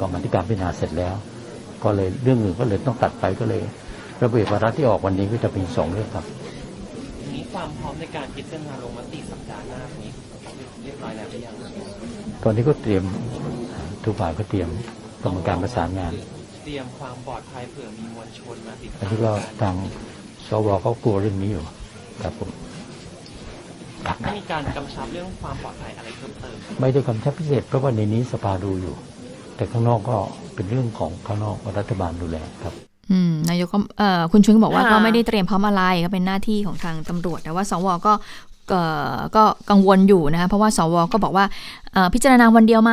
[0.00, 1.14] กรรมธิการพิจารณาเสร็จแล้ว
[1.82, 3.62] ก็เลยเรื่องอื่นก็เลยต้องตัดไปก็เลย
[4.22, 6.26] ระเบียบวาระที่ออกวันนี้ก็จะเป็นสองเรื่องครับ
[7.34, 10.10] นี้ความพร้อมในการพิจารณาลงมติสัปดาห์หน้านี้
[10.82, 11.54] เรียบร้อยแล้วหรือยัง
[12.42, 13.04] ตอนนี้ก็เตรียม
[14.04, 14.68] ทุกฝ่ายก็เตรียม
[15.24, 16.12] กรรมการประสานงาน
[16.64, 19.74] เตรียมความปลอดภัยเผื่อมีมวลชนมาติดอันตามนี้ก็ทาง
[20.48, 21.64] สวเขากลัวเรื่องนี้อยู่
[22.22, 22.50] ครับผม
[24.06, 28.94] ครับไม่มีการกำชับเรื่องความปลอดภัยอะไรเพิ่มเติมไม่ได้กำชับพิเศษเพราะว่าในนี้สภาดูอยู่
[29.56, 30.16] แต่ข้างนอกก็
[30.54, 32.93] เป็นเรื่องของข้างนอกรัฐบาลดูแลครับอืม
[33.48, 38.12] นายกก็เอ่อคุณชุนก็บอกว่าอ่าก็ไม่ได้เตรียมพร้อมอะไรก็เป็นหน้าที่ของทางตำรวจแต่ว่าสวก็
[38.70, 38.82] เอ่
[39.14, 41.83] อก็กังวลอยู่นะคะเพราะว่าสวก็บอกว่าเอ่อ
[42.14, 42.92] พิจารณาวันเดียวไหม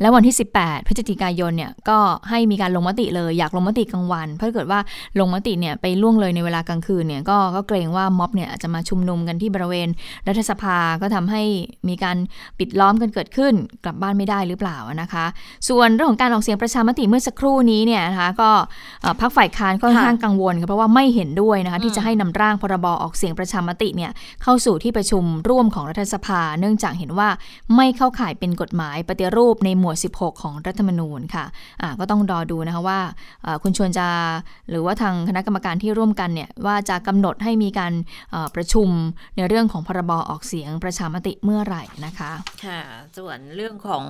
[0.00, 1.98] แล้ววันที่ 18 พฤศจิกายนเนี่ยก็
[2.30, 4.80] ให้มีการลงมติเลยอยากลงมติกลางวัน เพราะเกิดว่า
[5.20, 9.88] ลงมติเนี่ยไปล่วงเลยในเวลากลางคืนเนี่ยก็ก็เกรงว่าม็อบเนี่ยจะมาชุมนุมกันที่บริเวณ
[10.28, 11.42] รัฐสภาก็ทำให้
[11.88, 12.16] มีการ
[12.58, 15.24] ปิดล้อมกันเกิดขึ้น กลับบ้านไม่ได้หรือเปล่านะคะ
[15.68, 18.50] ส่วนเรื่องของการออกเสียงประชามติเมื่อสักครู่นี้เนี่ยนะคะก็
[19.20, 24.10] พรรคฝ่ายค้านก็ค่อนข้างกังวลค่ะเพราะว่าไม่เห็นด้วยนะคะที่จะให้นำร่างพรบออกเสียงประชามติเนี่ย
[24.42, 27.28] เข้าสู่ที่ประชุมร่วมของรัฐสภา เนื่องจากเห็นว่า
[27.76, 31.44] ไม่เข้าข่ายเป็นกฎหมายปฏิรูปในหมวด 16 ของรัฐธรรมนูญค่ะ
[31.82, 33.00] อ่าก็ต้องรอดูนะคะว่า
[33.62, 34.08] คุณชวนจะ
[34.70, 37.92] หรือว่าทางคณะกรรมการที่ร่วมกันเนี่ยว่าจะกำหนดให้มีการ
[38.54, 38.88] ประชุม
[39.36, 42.32] ในเรื่องของพรบออกเสียงประชามติเมื่อไหร่นะคะ
[42.64, 42.80] ค่ะ
[43.18, 44.04] ส่วนเรื่องของ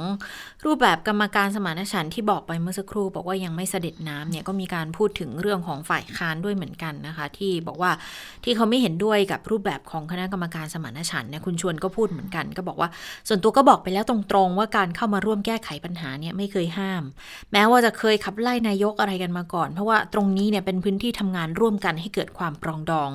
[0.65, 7.91] รูปแบบกรรมการสมานฉันท์ที่บอกไปเมื่อสักครู่ บอกว่ายังไม่เสด็จน้ำเนี่ยก็มีการพูดถึงเรื่องของฝ่ายค้านด้วยเหมือนกันนะคะ ที่บอกว่า
[8.45, 12.89] ที่เขาไม่เห็นด้วยกับรูปแบบของคณะกรรมการสมานฉันท์เนี่ยคุณชวนก็พูดเหมือนกัน ก็บอกว่า
[13.29, 17.03] ส่วนตัวก็บอกไปแล้วตรรงๆ ว่าการเข้ามาร่วมแก้ไขปัญหาเนี่ยไม่เคยห้าม
[17.53, 23.11] แม้ว่าจะเคยขับไล่นายกอะไรกันมาก่อน เพราะว่าตรงนี้เนี่ยเป็นพื้นที่ทำงานร่วมกันให้เกิดความปรองดอง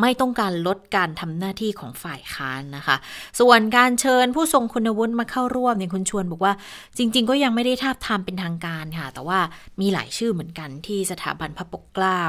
[0.00, 2.96] ไม่ต้องการลดการทำหน้าที่ของฝ่ายค้านนะคะ
[3.40, 6.52] ส่วนการเชิญผู้ทรงคุณวุฒิมาเข้าร่วมเนี่ยคุณชวนบอกว่า
[6.98, 9.38] จริง ๆ ก็ยังไม่ได้ทาบทามเป็นทางการค่ะ แต่ว่า
[9.80, 12.22] มีหลายชื่อเหมือนกันที่สถาบันพระปกเกล้า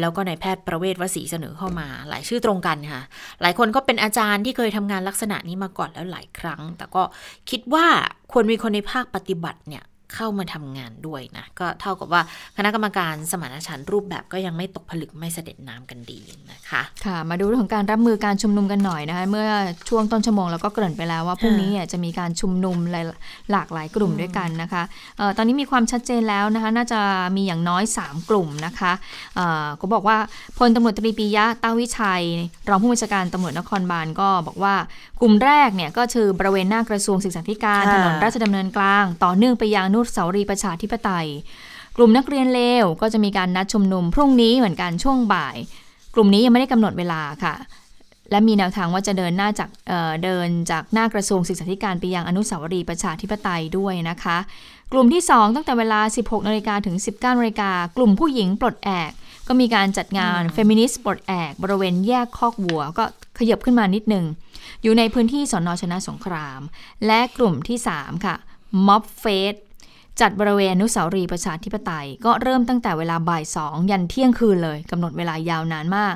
[0.00, 3.00] แล้วก็นายแพทย์ประเวศวสีเสนอเข้ามา หลายชื่อตรงกันค่ะ
[3.42, 7.02] หลายคนก็เป็นอาจารย์ที่เคยทำงานลักษณะนี้มาก่อนแล้วหลายครั้ง แต่ก็
[7.50, 7.88] คิดคิดว่า
[8.32, 12.22] ควรมีคนในภาคปฏิบัติเนี่ย เข้ามาทำงานด้วยนะ ก็เท่ากับว่า
[12.56, 16.20] คณะกรรมการสมานฉันท์รูปแบบก็ยังไม่ตกผลึกไม่เสด็จน้ำกันดี
[16.52, 19.48] นะคะ ค่ะ มาดูเรื่องของการรับมือการชุมนุมกันหน่อยนะคะ เมื่อ
[19.88, 23.04] ช่วงต้นชั่วโมงเราก็เกริ่นไปแล้วว่าพรุ่งนี้เนี่ยจะมีการชุมนุมหลาย
[23.52, 24.82] หลากหลายกลุ่มด้วยกันนะคะ
[25.18, 27.00] เอ่อตอนนี้มีความชัดเจนแล้วนะคะ น่าจะ
[27.36, 28.92] มีอย่างน้อย 3 กลุ่มนะคะ
[29.36, 30.16] เอ่อก็บอกว่า
[30.58, 32.22] พลตำรวจตรีปิยะตาวิชัย
[32.68, 34.74] รองผู้บัญชาการตำรวจนครบาลก็บอกว่า
[35.20, 41.28] กลุ่มแรกเนี่ยก็คือบริเวณหน้ากระทรวงศึกษาธิการค่ะถนนราชดำเนินกลาง ต่อเนื่องไปยังอนุสาวรีย์ประชาธิปไตย
[41.96, 45.56] กลุ่มนักเรียนเลวก็จะมีการนัดชุมนุมพรุ่งนี้เหมือนกันช่วงบ่าย
[46.14, 47.54] กลุ่มนี้ยังไม่ได้กำหนดเวลาค่ะ
[48.30, 54.38] และมีแนวทางว่าจะเดินหน้าจากเอ่อเดินจากหน้ากระทรวงศึกษาธิการไปยังอนุสาวรีย์ประชาธิปไตยด้วยนะคะ
[54.92, 59.10] กลุ่มที่ 2 ตั้งแต่เวลา 16นาฬิกาถึง 19นาฬิกากลุ่มผู้หญิงปลดแอก
[59.48, 63.04] ก็มีการจัดงานเฟมินิสต์ปลดแอกบริเวณแยกคอกวัว ก็
[63.38, 64.24] ขยับขึ้นมานิดหนึ่ง
[64.82, 66.60] อยู่ในพื้นที่สอนอชนะสงคราม
[67.06, 68.36] และกลุ่มที่ 3 ค่ะ
[68.86, 69.54] ม็อบเฟส
[70.20, 76.14] จัดบริเวณอนุสาวรีย์ประชาธิปไตย ก็เริ่มตั้งแต่เวลาบ่ายสองยันเที่ยงคืนเลยกำหนดเวลายาวนานมาก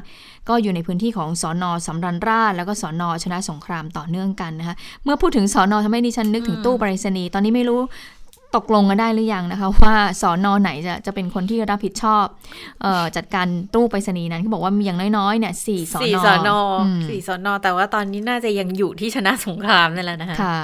[0.49, 7.81] ก็อยู่ในพื้นที่ของสอนอสำราญราษฎร์แล้วก็สอนอชนะสงครามต่อเนื่องกันนะคะเมื่อพูดถึงสอนอทำให้ดิฉันนึกถึงตู้ไปรษณีย์ตอนนี้ไม่รู้
[8.57, 12.25] ตกลงกันได้หรือยังนะคะ ว่าสอนอไหนจะจะเป็นคนที่รับผิดชอบ
[12.83, 20.61] เออจัดการตู้ไปรษณีย์นั้นเขาบอกว่ามีอย่างน้อยๆเนี่ยสี่สอนอสี่สอนอมสี่สอนอแต่ว่าตอนนี้น่าจะยังอยู่ที่ชนะสงครามนั่นแหละนะคะค่ะ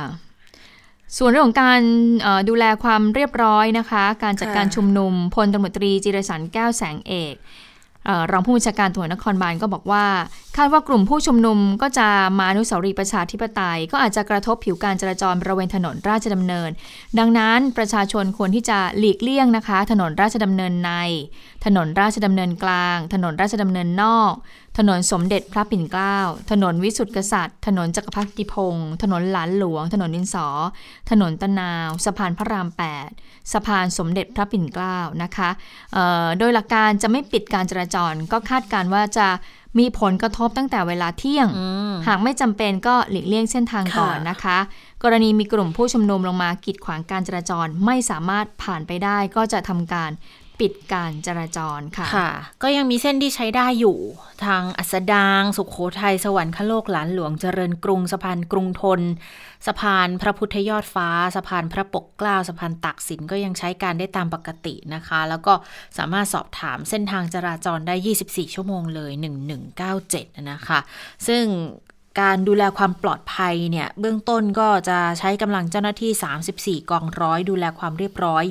[1.16, 1.80] ส่วนเรื่องของการ
[2.22, 7.36] เอ่อดูแลความเรียบร้อยนะคะ การจัดการค่ะชุมนุมพลตำรวจตรีจิรสันแก้วแสงเอก
[8.06, 10.06] เอ่อรองผู้บัญชาการตำรวจนครบาลก็บอกว่า
[10.56, 16.70] คาดว่ากลุ่มผู้ชุมนุมก็จะมาอนุสาวรีย์ประชาธิปไตย ก็อาจจะกระทบผิวการจราจรบริเวณถนนราชดำเนิน
[17.18, 20.92] ดังนั้นประชาชนควรที่จะหลีกเลี่ยงนะคะ ถนนราชดำเนินใน
[21.64, 24.32] ถนนราชดำเนินกลาง ถนนราชดำเนินนอก
[24.78, 26.18] ถนนสมเด็จพระปิ่นเกล้า
[26.50, 30.46] ถนนวิสุทธิกษัตริย์ ถนนจักรพรรดิพงศ์ถนนหลานหลวง ถนนดินสอ
[31.10, 32.68] ถนนตะนาว สะพานพระราม
[33.10, 35.50] 8 สะพานสมเด็จพระปิ่นเกล้านะคะ
[35.92, 39.28] เอ่อโดยหลักการจะไม่ปิดการจราจร ก็คาดการณ์ว่าจะ
[39.78, 44.58] มีผลกระทบตั้งแต่เวลาเที่ยงอืมหากไม่จำเป็นก็หลีกเลี่ยงเส้นทางก่อนค่ะนะคะ
[45.02, 50.10] กรณีมีกลุ่มผู้ชุมนุมลงมากีดขวางการจราจร ไม่สามารถผ่านไปได้ก็จะทำการ
[50.60, 52.30] ปิดการจราจรค่ะค่ะ
[52.62, 53.98] ก็ยังมีเส้นที่ใช้ได้อยู่
[54.44, 59.00] ทางอัสดางสุขโขทัยสวรรคโลกหลานหลวงเจริญกรุงสะพานกรุงทน
[59.66, 65.54] สะพานพระพุทธยอดฟ้า สะพานพระปกเกล้าสะพานตักสินก็ยังใช้การได้ตามปกตินะคะ แล้วก็
[65.98, 67.94] สามารถสอบถามเส้นทางจราจรได้
[68.26, 69.12] 24 ชั่วโมงเลย
[69.80, 70.78] 1197 นะคะ
[71.26, 71.44] ซึ่ง
[72.20, 78.44] การดูแลความปลอดภัยเนี่ยเบื้องต้นก็จะใช้กำลังเจ้าหน้าที่ 34 กองร้อย ดูแลความเรียบร้อย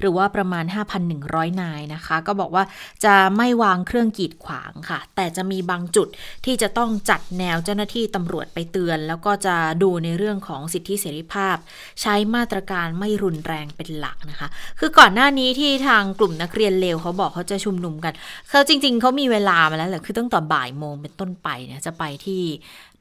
[0.00, 0.64] หรือว่าประมาณ
[1.08, 2.64] 5,100 นายนะคะ ก็บอกว่า
[3.04, 6.08] จะไม่วางเครื่องกีดขวางค่ะ แต่จะมีบางจุด
[6.44, 11.56] ที่จะต้องจัดแนวเจ้าหน้าที่ตำรวจไปเตือน แล้วก็จะดูในเรื่องของสิทธิเสรีภาพ
[12.00, 18.12] ใช้มาตรการไม่รุนแรงเป็นหลักนะคะ คือก่อนหน้านี้ที่ทางกลุ่มนักเรียนเลวเขาบอกเขาจะชุมนุมกัน
[18.48, 22.42] เขาจริง ๆเขามีเวลามาแล้วแหละคือตั้งแต่บ่ายโมงเป็นต้นไปเนี่ยจะไปที่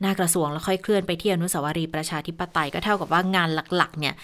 [0.02, 4.16] หน้ากระทรวงแล้วค่อยเคลื่อนไปที่อนุสาวรีย์ประชาธิปไตยก็เท่ากับว่างานหลักๆ เนี่ย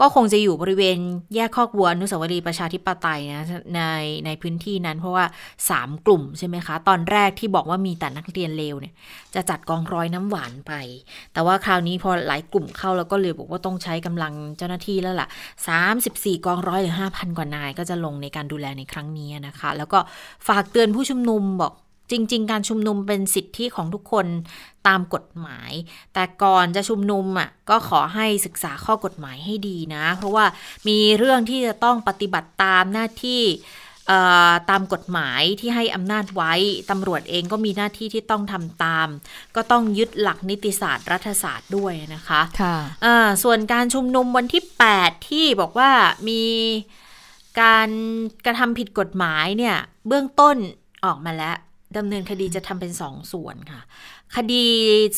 [0.00, 0.98] ก็คงจะอยู่บริเวณ
[1.34, 3.80] แยกคอกวัวอนุสาวรีย์ประชาธิปไตยนะใน
[4.26, 5.24] ในพื้นที่นั้นเพราะว่า
[5.64, 8.94] 3 กลุ่มใช่ไหมคะ ตอนแรกที่บอกว่ามีแต่นักเรียนเลวเนี่ย
[9.34, 10.72] จะจัดกองร้อยน้ำหวานไป
[11.32, 15.28] แต่ว่าคราวนี้พอหลายกลุ่มเข้าแล้วก็เลยบอกว่าต้องใช้กำลังเจ้าหน้าที่แล้วล่ะ
[15.86, 19.98] 34 กองร้อยหรือ5,000 กว่านายก็จะลงในการดูแลในครั้งนี้นะคะ แล้วก็
[20.48, 21.72] ฝากเตือนผู้ชุมนุมบอก
[22.10, 24.26] จริง ๆ การชุมนุมเป็นสิทธิของทุกคน
[24.86, 25.72] ตามกฎหมาย
[26.14, 30.44] แต่ก่อนจะชุมนุมอะก็ขอให้ศึกษาข้อกฎหมายให้ดีนะ เพราะว่า
[30.88, 33.42] มีเรื่องที่จะต้องปฏิบัติตามหน้าที่
[34.70, 36.52] ตามกฎหมายที่ให้อำนาจไว้
[36.90, 39.08] ตำรวจเองก็มีหน้าที่ที่ต้องทำตาม
[39.56, 42.76] ก็ต้องยึดหลักนิติศาสตร์รัฐศาสตร์ด้วยนะคะค่ะ
[43.42, 44.62] ส่วนการชุมนุมวันที่
[44.96, 45.90] 8 ที่บอกว่า
[46.28, 46.42] มี
[47.60, 47.88] การ
[48.44, 50.56] กระทำผิดกฎหมายเนี่ยเบื้องต้น
[51.04, 51.56] ออกมาแล้ว
[51.98, 53.80] ดำเนินคดีจะทำเป็นสองส่วนค่ะ
[54.36, 54.66] คดี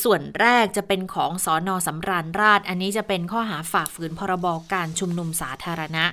[0.05, 6.05] ส่วนแรกจะเป็นของสอนอสำราญราช อันนี้จะเป็นข้อหาฝ่าฝืนพรบการชุมนุมสาธารณะ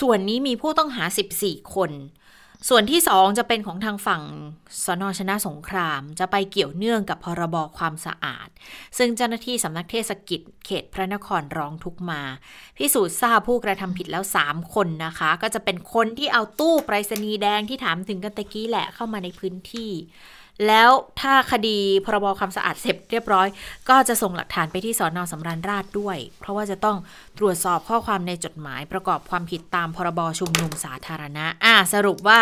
[0.00, 1.04] ส่วนนี้มีผู้ต้องหา
[1.40, 1.90] 14 คน
[2.68, 4.22] ส่วนที่สองจะเป็นของทางฝั่ง
[4.84, 8.48] สนชนะสงคราม จะไปเกี่ยวเนื่องกับพรบความสะอาด
[8.98, 12.22] ซึ่งเจ้าหน้าที่สำนักเทศกิจเขตพระนครร้องทุกมา
[12.78, 19.92] พิสูจน์ทราบผู้กระทำผิดแล้ว 3 คนนะคะ ก็จะเป็นคนที่เอาตู้ไปรษณีย์แดงที่ถามถึงกันตะกี้แหละเข้ามาในพื้นที่
[20.66, 23.48] แล้วถ้าคดีพรบความสะอาดเสร็จเรียบร้อย
[23.88, 26.96] ก็จะส่งหลักฐานไปที่สอนอสำราญราชด้วย เพราะว่าจะต้อง
[27.38, 32.40] ตรวจสอบข้อความในจดหมายประกอบความผิดตามพรบชุมนุมสาธารณะ อ่าสรุปว่า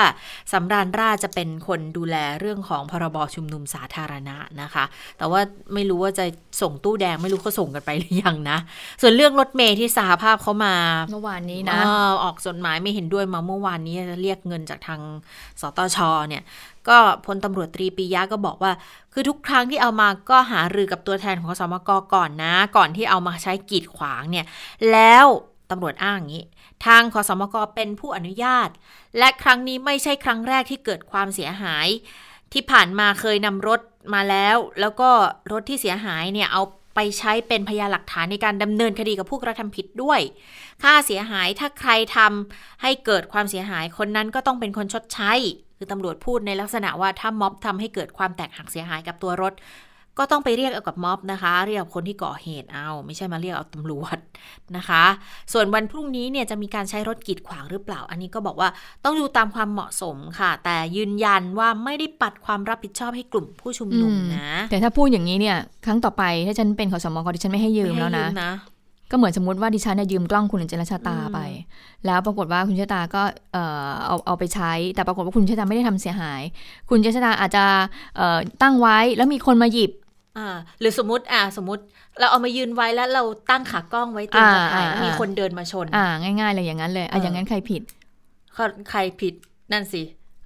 [0.53, 4.85] สำราญราชจะเป็นคนดูแลเรื่องของพรบชุมนุมสาธารณะนะคะ
[5.19, 5.41] แต่ว่า
[5.75, 6.25] ไม่รู้ว่าจะ
[6.63, 8.59] ส่งตู้แดงไม่รู้เขาส่งกันไปหรือยังนะ
[9.01, 10.75] ส่วนเรื่องรถเมย์ที่สหภาพเขามา
[11.11, 11.79] เมื่อวานนี้นะ
[12.25, 15.01] ออกจดหมายไม่เห็นด้วยมาเมื่อวานนี้จะเรียกเงินจากทาง
[15.61, 16.45] สตชเนี่ย
[16.89, 18.73] ก็พลตำรวจตรีปิยะก็บอกว่า
[19.13, 24.47] คือทุกครั้งที่เอามาก็หารือกับตัวแทนของสมกก่อนนะ ก่อนที่เอามาใช้กีดขวางเนี่ย
[24.93, 25.27] แล้ว
[25.71, 26.45] ตำรวจอ้างอย่างนี้
[26.87, 28.69] ทางขอสมกเป็นผู้อนุญาต
[29.19, 31.87] และครั้งนี้ไม่ใช่ครั้งแรกที่เกิดความเสียหาย
[32.53, 33.81] ที่ผ่านมาเคยนำรถ
[34.15, 35.11] มาแล้ว แล้วก็
[35.53, 36.63] รถที่เสียหายเนี่ยเอา
[36.95, 40.21] ไปใช้เป็นพยานหลักฐานในการดำเนินคดีกับผู้กระทำผิดด้วย
[40.83, 45.33] ค่าเสียหายถ้าใครทำให้เกิดความเสียหายคนนั้นก็ต้องเป็นคนชดใช้
[45.83, 49.53] คือตำรวจพูดในลักษณะว่าถ้าม็อบทำให้เกิดความแตกหักเสียหายกับตัวรถ
[50.19, 54.19] ก็ต้องไปเรียกเอากับม็อบนะคะ เรียกคนที่ก่อเหตุเอา ไม่ใช่มาเรียกเอาตำรวจ
[54.77, 55.05] นะคะ
[55.53, 58.69] ส่วนวันพรุ่งนี้เนี่ยจะมีการใช้รถกีดขวางหรือเปล่า อันนี้ก็บอกว่า
[59.05, 68.27] ต้องดูตามความเหมาะสมค่ะ แต่ยืนยันว่าไม่ได้ปัดความรับผิดชอบให้กลุ่มผู้ชุมนุมนะ แต่ถ้าพูดอย่างนี้เนี่ย ครั้งต่อไปถ้าฉันเป็นขอสมกดิฉันไม่ให้ยืมแล้วนะ
[69.13, 71.39] ก็เหมือนสมมติว่าดิฉันยืมกล้องคุณเจรชาตาไป
[72.07, 73.23] แล้วปรากฏว่าคุณชาตาก็
[73.53, 76.43] เออเอาเอาไปใช้ แต่ปรากฏว่าคุณชาตาไม่ได้ทำเสียหาย
[76.91, 77.65] คุณเจรชาตาอาจจะ
[78.17, 79.91] เออตั้งไว้แล้วมีคนมาหยิบ
[80.39, 80.49] อ่า
[80.81, 81.83] หรือสมมติอ่าสมมติ
[82.19, 84.45] เราเอามายืนไว้แล้วเราตั้งขากล้องไว้ตรง
[84.75, 86.07] ถ่ายมีคนเดินมาชน อ่า
[86.41, 87.83] ง่ายๆเลยอย่างนั้นเลยอะอย่างนั้นใครผิด
[88.91, 89.35] ใครผิด
[89.73, 90.03] นั่นสิ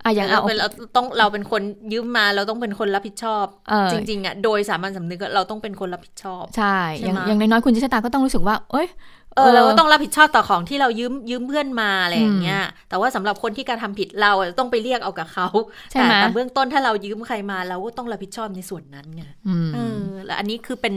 [0.07, 3.47] อะอย่างเราเป็นเราต้องเราเป็นคนยืมมาเราต้องเป็นคนรับผิดชอบ
[3.93, 8.89] จริงๆอะโดยสามัญสำนึกเราต้องเป็นคนรับผิดชอบ ใช่อย่างอย่างน้อยๆคุณจิชตาก็ต้องรู้สึกว่า เอ้ย
[9.37, 15.49] เออเราก็ต้องรับผิดชอบต่อของที่เรายืมยืมเพื่อนมาอะไรอย่างเงี้ย แต่ว่าสำหรับคนที่การทำผิดเราต้องไปเรียกเอากับเขา
[15.91, 19.23] แต่แต่เบื้องต้นถ้าเรายืมใครมาเราก็ต้องรับผิดชอบในส่วนนั้นไง
[19.75, 20.95] เออแล้วอันนี้คือเป็น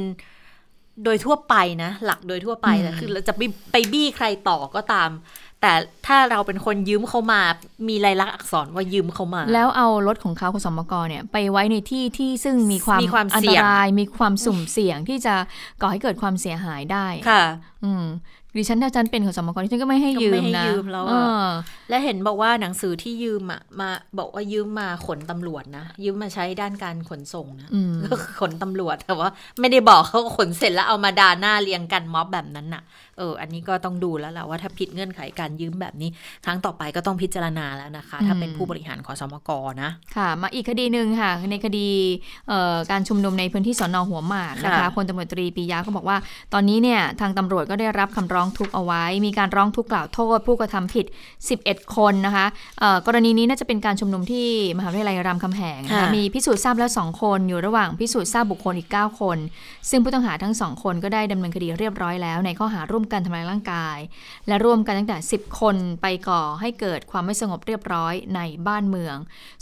[1.04, 3.42] โดยทั่วไปนะ หลักโดยทั่วไปแต่คือเราจะไป
[3.72, 5.10] ไปบี้ใครต่อก็ตาม
[5.62, 5.74] แต่
[6.08, 7.42] ถ้าเราเป็นคนยืมเขามา
[7.88, 15.36] มีลายลักษณ์อักษรว่ายืมเขามา แล้วเอารถของเขาคุณสมกรเนี่ย ไปไว้ในที่ที่ซึ่งมีความมอันตราย มีความสุ่มเสี่ยงที่จะ
[15.82, 17.44] ก่อให้เกิดความเสียหายได้ ค่ะ
[17.84, 18.06] อืม
[18.58, 21.46] ดิฉันถ้าฉันเป็นขอสมกดิฉันก็ไม่ให้ยืมก็ไม่ให้นะยืมแล้วอะเออ
[21.90, 32.84] และเห็นบอกว่าหนังสือที่ยืมอะมาบอกว่ายืมมาขนตำรวจนะ ยืมมาใช้ด้านการขนส่งนะอืมก็ขนตำรวจแต่ว่า ไม่ได้บอกเขาขนเสร็จแล้วเอามาดาหน้าเรียงกันม็อบแบบนั้นน่ะ
[33.20, 36.10] เออ อันนี้ก็ต้องดูแล้วแหละว่าถ้าผิดเงื่อนไขการยืมแบบนี้
[36.46, 39.50] ครั้งต่อไปก็ต้องพิจารณาแล้วนะคะ ถ้าเป็นผู้บริหารขอสมก
[39.84, 41.88] นะ ค่ะ มาอีกคดีหนึ่งค่ะ ในคดี
[42.50, 46.18] เอ่อการชุมนุมในพื้นที่สอนอหัวหมากนะคะค่ะพลตำรวจตรีปียะก็บอกว่า
[46.54, 51.06] ตอนนี้เนี่ยทางตำรวจก็ได้รับคำร้องทุกข์เอาไว้ มีการร้องทุกข์กล่าวโทษ ผู้กระทำผิด
[51.50, 52.46] 11 คนนะคะ
[52.80, 59.38] เอ่อกรณีนี้น่าจะเป็นการชุมนุมที่มหาวิทยาลัยรามคำแหงนะคะค่ะมีพิสูจน์ทราบแล้ว 2 คนอยู่ระหว่างพิสูจน์ทราบบุคคลอีก 9 คน
[59.90, 63.98] ซึ่งผู้ต้องหาทั้งสองคนก็ได้ดำเนินคดีเรียบร้อยแล้วในข้อหาร่วมกันทำลายร่างกาย
[64.48, 69.16] และร่วมกันตั้งแต่ 10 คนไปก่อให้เกิดความไม่สงบเรียบร้อยในบ้านเมือง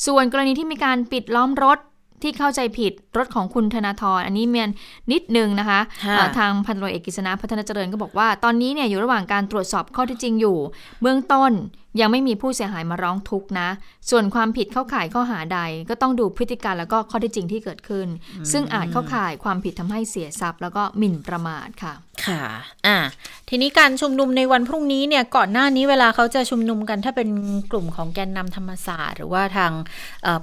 [0.06, 1.80] ส่วนกรณีที่มีการปิดล้อมรถ
[2.24, 4.70] ที่เข้าใจผิดรถของคุณธนาธรอันนี้เมียน
[5.12, 10.58] นิดนึงนะคะค่ะเอ่อทางพันตำรวจเอกกฤษณะพัฒนาเจริญก็บอกว่า ตอนนี้เนี่ยอยู่ระหว่างการตรวจสอบข้อเที่จริงอยู่
[11.02, 11.52] เบื้องต้น
[12.00, 13.70] ยังไม่มีผู้เสียหายมาร้องทุกข์นะ
[14.10, 18.08] ส่วนความผิดเข้าข่ายข้อหาใด ก็ต้องดูพฤติการแล้วก็ข้อเที่จริงที่เกิดขึ้น
[18.52, 21.94] ซึ่งอาจเข้าข่ายความผิดทำให้เสียทรัพย์ แล้วก็หมิ่นประมาทค่ะ
[22.26, 22.44] ค่ะ
[22.86, 22.98] อ่า
[23.50, 27.30] ทีนี้การชุมนุมในวันพรุ่งนี้เนี่ย ก่อนหน้านี้เวลาเขาจะชุมนุมกันถ้าเป็น
[27.72, 29.72] กลุ่มของแกนนำธรรมศาสตร์ หรือว่าทาง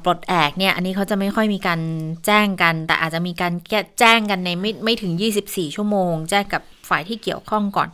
[0.03, 1.81] ปลดแอกเนี่ย อันนี้เขาจะไม่ค่อยมีการ
[2.27, 3.53] แจ้งกัน แต่อาจจะมีการ
[3.99, 5.13] แจ้งกันในไม่ไม่ถึง
[5.45, 7.89] 24 ชั่วโมง แจ้งกับฝ่ายที่เกี่ยวข้องก่อน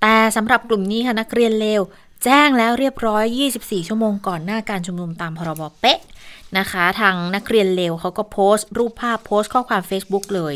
[0.00, 1.82] แต่สำหรับกลุ่มนี้ค่ะนักเรียนเลว
[2.24, 3.24] แจ้งแล้วเรียบร้อย
[3.58, 5.98] 24 ชั่วโมงก่อนหน้าการชุมนุมตามพรบเป๊ะ
[6.58, 10.54] นะคะ ทางนักเรียนเลวเขาก็โพสต์ รูปภาพโพสต์ข้อความ Facebook เลย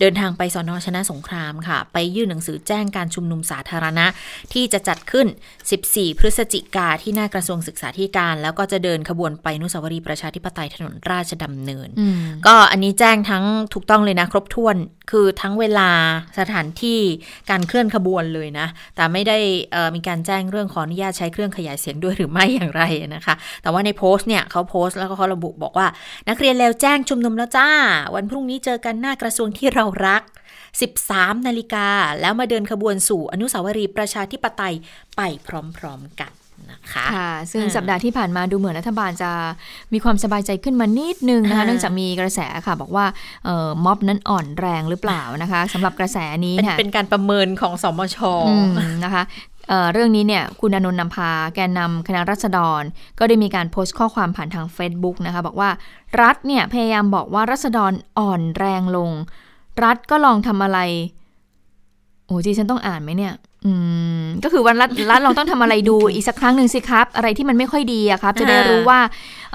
[0.00, 4.06] เดินทางไปสอนอชนะสงครามค่ะ ไปยื่นหนังสือแจ้งการชุมนุมสาธารณะ
[4.52, 5.26] ที่จะจัดขึ้น
[5.72, 14.76] 14 พฤศจิกาที่หน้ากระทรวงศึกษาธิการ แล้วก็จะเดินขบวนไปอนุสาวรีย์ประชาธิปไตยถนนราชดำเนินอืมก็อันนี้แจ้งทั้งถูกต้องเลยนะ ครบถ้วน
[15.10, 15.90] คือทั้งเวลา
[16.38, 17.00] สถานที่
[17.50, 19.38] การเคลื่อนขบวนเลยนะ แต่ไม่ได้
[19.72, 22.82] เอ่อมีการแจ้งเรื่องขออนุญาตใช้เครื่องขยายเสียงด้วยหรือไม่อย่างไร
[23.14, 25.86] นะคะ แต่ว่าในโพสต์เนี่ยเขาโพสต์แล้วก็เขาระบุบอกว่า
[26.28, 27.68] นักเรียนแล้วแจ้งชุมนุมแล้วจ้า
[28.14, 30.22] วันพรุ่งนี้เจอกันหน้ากระทรวงที่เรารัก
[30.84, 31.86] 13 นาฬิกา
[32.20, 34.74] แล้วมาเดินขบวนสู่อนุสาวรีย์ประชาธิปไตย
[35.16, 35.48] ไปพ
[35.82, 36.32] ร้อมๆกัน
[36.70, 39.30] นะคะค่ะซึ่งอ่าสัปดาห์ที่ผ่านมาดูเหมือนรัฐบาลจะ
[39.92, 43.06] มีความสบายใจขึ้นมานิดนึงนะคะอ่าเนื่องจากมีกระแสค่ะ บอกว่า
[43.44, 48.54] เอ่อม็อบนั้นอ่อนแรงหรือเปล่านะคะสำหรับกระแสนี้เป็นค่ะเป็นการประเมินของสมชอื
[48.90, 49.22] มนะคะ
[49.70, 52.82] เเรื่องนี้เนี่ยคุณอนนท์นำพาแกนนำคณะรัษฎร
[53.18, 55.70] ก็ได้มีการโพสต์ข้อความผ่านทาง Facebook นะคะบอกว่า
[56.22, 59.10] รัฐเนี่ยพยายามบอกว่ารัษฎรอ่อนแรงลง
[59.84, 60.78] รัฐก็ลองทำอะไร
[62.26, 63.34] โอ้จีฉันต้องอ่านไหมเนี่ย
[63.66, 63.72] อื
[64.22, 69.00] มก็คือวันรัฐรัฐลองต้องทำอะไรดูอีกสักครั้งหนึ่งสิครับ อะไรที่มันไม่ค่อยดีอะครับ จะได้รู้ว่า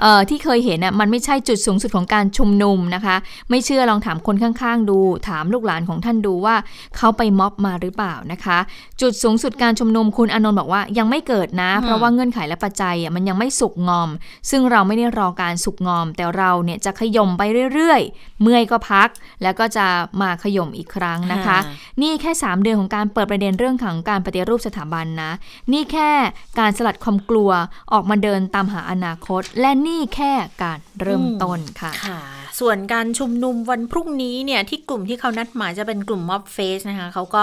[0.00, 3.16] เอ่อที่เคยเห็นน่ะมันไม่ใช่จุดสูงสุดของการชุมนุมนะคะ
[3.50, 6.56] ไม่เชื่อลองถามคนข้างๆ ดู ถามลูกหลานของท่านดูว่า
[6.96, 8.58] เขาไปม็อบมาหรือเปล่านะคะ
[9.00, 14.10] จุดสูงสุดการชุมนุมคุณอานนท์บอกว่ายังไม่เกิดนะ เพราะว่าเงื่อนไขและปัจจัยอะมันยังไม่สุกงอม
[14.50, 17.42] ซึ่งเราไม่ได้รอการสุกงอม แต่เราเนี่ยจะขย่มไป
[17.72, 19.08] เรื่อยๆ เมื่อยก็พัก
[19.42, 19.86] แล้วก็จะ
[20.20, 21.58] มาขย่มอีกครั้งนะคะค่ะ
[22.02, 25.32] นี่แค่ 3 เดือนของการเปิดประเด็นเรื่องของการปฏิรูปสถาบันนะ
[25.72, 26.10] นี่แค่
[26.58, 27.50] การสลัดความกลัว
[27.92, 30.32] ออกมาเดินตามหาอนาคต และนี่แค่
[30.62, 32.20] การเริ่มต้นค่ะค่ะ
[32.60, 37.42] ส่วนการชุมนุมวันพรุ่งนี้เนี่ยที่กลุ่มที่เขานัดหมายจะเป็นกลุ่ม Mob Face นะคะเขาก็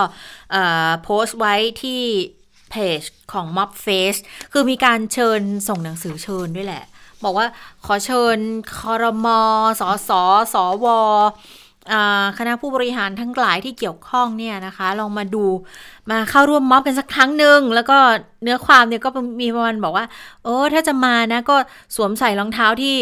[0.51, 2.01] เอ่อโพสต์ไว้ที่
[2.69, 3.01] เพจ
[3.33, 4.19] ของ Mob Face
[4.51, 6.83] คือมีการเชิญส่งหนังสือเชิญด้วยแหละ
[7.23, 7.47] บอกว่า
[7.85, 8.37] ขอเชิญ
[8.77, 9.39] คอรมอ
[9.79, 10.21] สอสอ
[10.53, 10.99] สอวอ
[12.37, 15.45] คณะผู้บริหารทั้งหลายที่เกี่ยวข้องเนี่ยนะคะ ลองมาดู
[16.11, 17.97] มาเข้าร่วมม็อบกันสักครั้งหนึ่งแล้วก็
[18.43, 19.09] เนื้อความเนี่ยก็
[19.41, 20.05] มีประมาณบอกว่า
[20.43, 21.55] โอ้ถ้าจะมานะก็
[21.95, 22.95] สวมใส่รองเท้าที่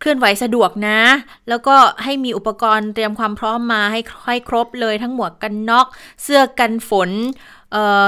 [0.00, 1.00] เคลื่อนไหวสะดวกนะ
[1.48, 5.86] แล้วก็ให้มีอุปกรณ์เตรียมความพร้อมมาให้ให้ครบเลยทั้งหมวกกันน็อก
[6.22, 7.10] เสื้อกันฝน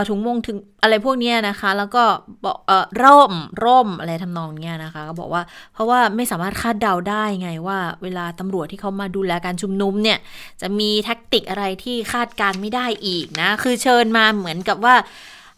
[0.09, 2.05] ถุงมงถึงอะไรพวกนี้นะคะ แล้วก็
[2.45, 3.33] บอกเอ่อร่ม
[3.65, 10.19] ร่มอะไรทำนองเนี้ยนะคะ ก็บอกว่าเพราะว่าไม่สามารถคาดเดาได้ไงว่า เวลาตำรวจที่เขามาดูแลการชุมนุมเนี่ย
[10.61, 14.95] จะมีแท็กติกอะไรที่คาดการไม่ได้อีกนะ คือเชิญมาเหมือนกับว่า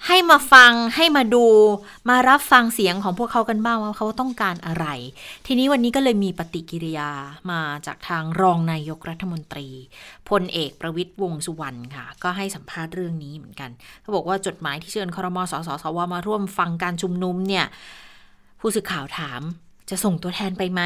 [0.08, 1.46] ให้มาฟังให้มาดู
[2.08, 4.86] มารับฟังเสียงของพวกเขากันบ้างว่าเขาต้องการอะไร
[5.46, 7.10] ทีนี้วันนี้ก็เลยมีปฏิกิริยา
[7.50, 9.68] มาจากทางรองนายกรัฐมนตรี
[10.30, 13.70] พลเอกประวิตยวงสุวรรณค่ะ ก็ให้สัมภาษณ์เรื่องนี้เหมือนกัน
[14.02, 17.66] เขาบอกว่าจดหมายที่เชิญครมสสสวมาร่วมฟังการชุมนุมเนี่ย
[18.60, 19.40] ผู้สื่อข่าวถาม
[19.90, 20.82] จะส่งตัวแทนไปไหม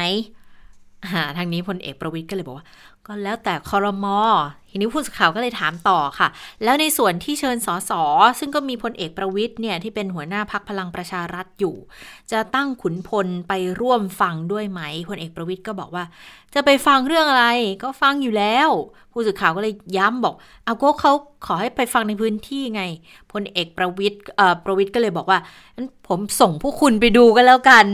[1.37, 2.67] ทางนี้พลเอกประวิทย์ก็เลยบอกว่า
[3.07, 4.19] ก็แล้วแต่คอรมอ
[4.69, 6.27] ทีนี้ผู้สื่อข่าวก็เลยถามต่อค่ะ
[6.63, 7.91] แล้วในส่วนที่เชิญสส
[8.39, 11.75] ซึ่งก็มีพลเอกประวิทย์เนี่ยที่เป็นหัวหน้าพักพลังประชารัฐอยู่
[12.31, 16.03] จะตั้งขุนพลไปร่วมฟังด้วยไหมพลเอกประวิทย์ก็บอกว่า
[16.53, 17.47] จะไปฟังเรื่องอะไร
[17.83, 18.69] ก็ฟังอยู่แล้ว
[19.11, 21.13] ผู้สื่อข่าวก็เลยย้ำบอก เอาก็เขา
[21.45, 22.83] ขอให้ไปฟังในพื้นที่ไง
[23.31, 25.39] พลเอกประวิทย์เอ่อประวิทย์ก็เลยบอกว่า
[26.07, 27.85] ผมส่งผู้คุณไปดูกันแล้วกัน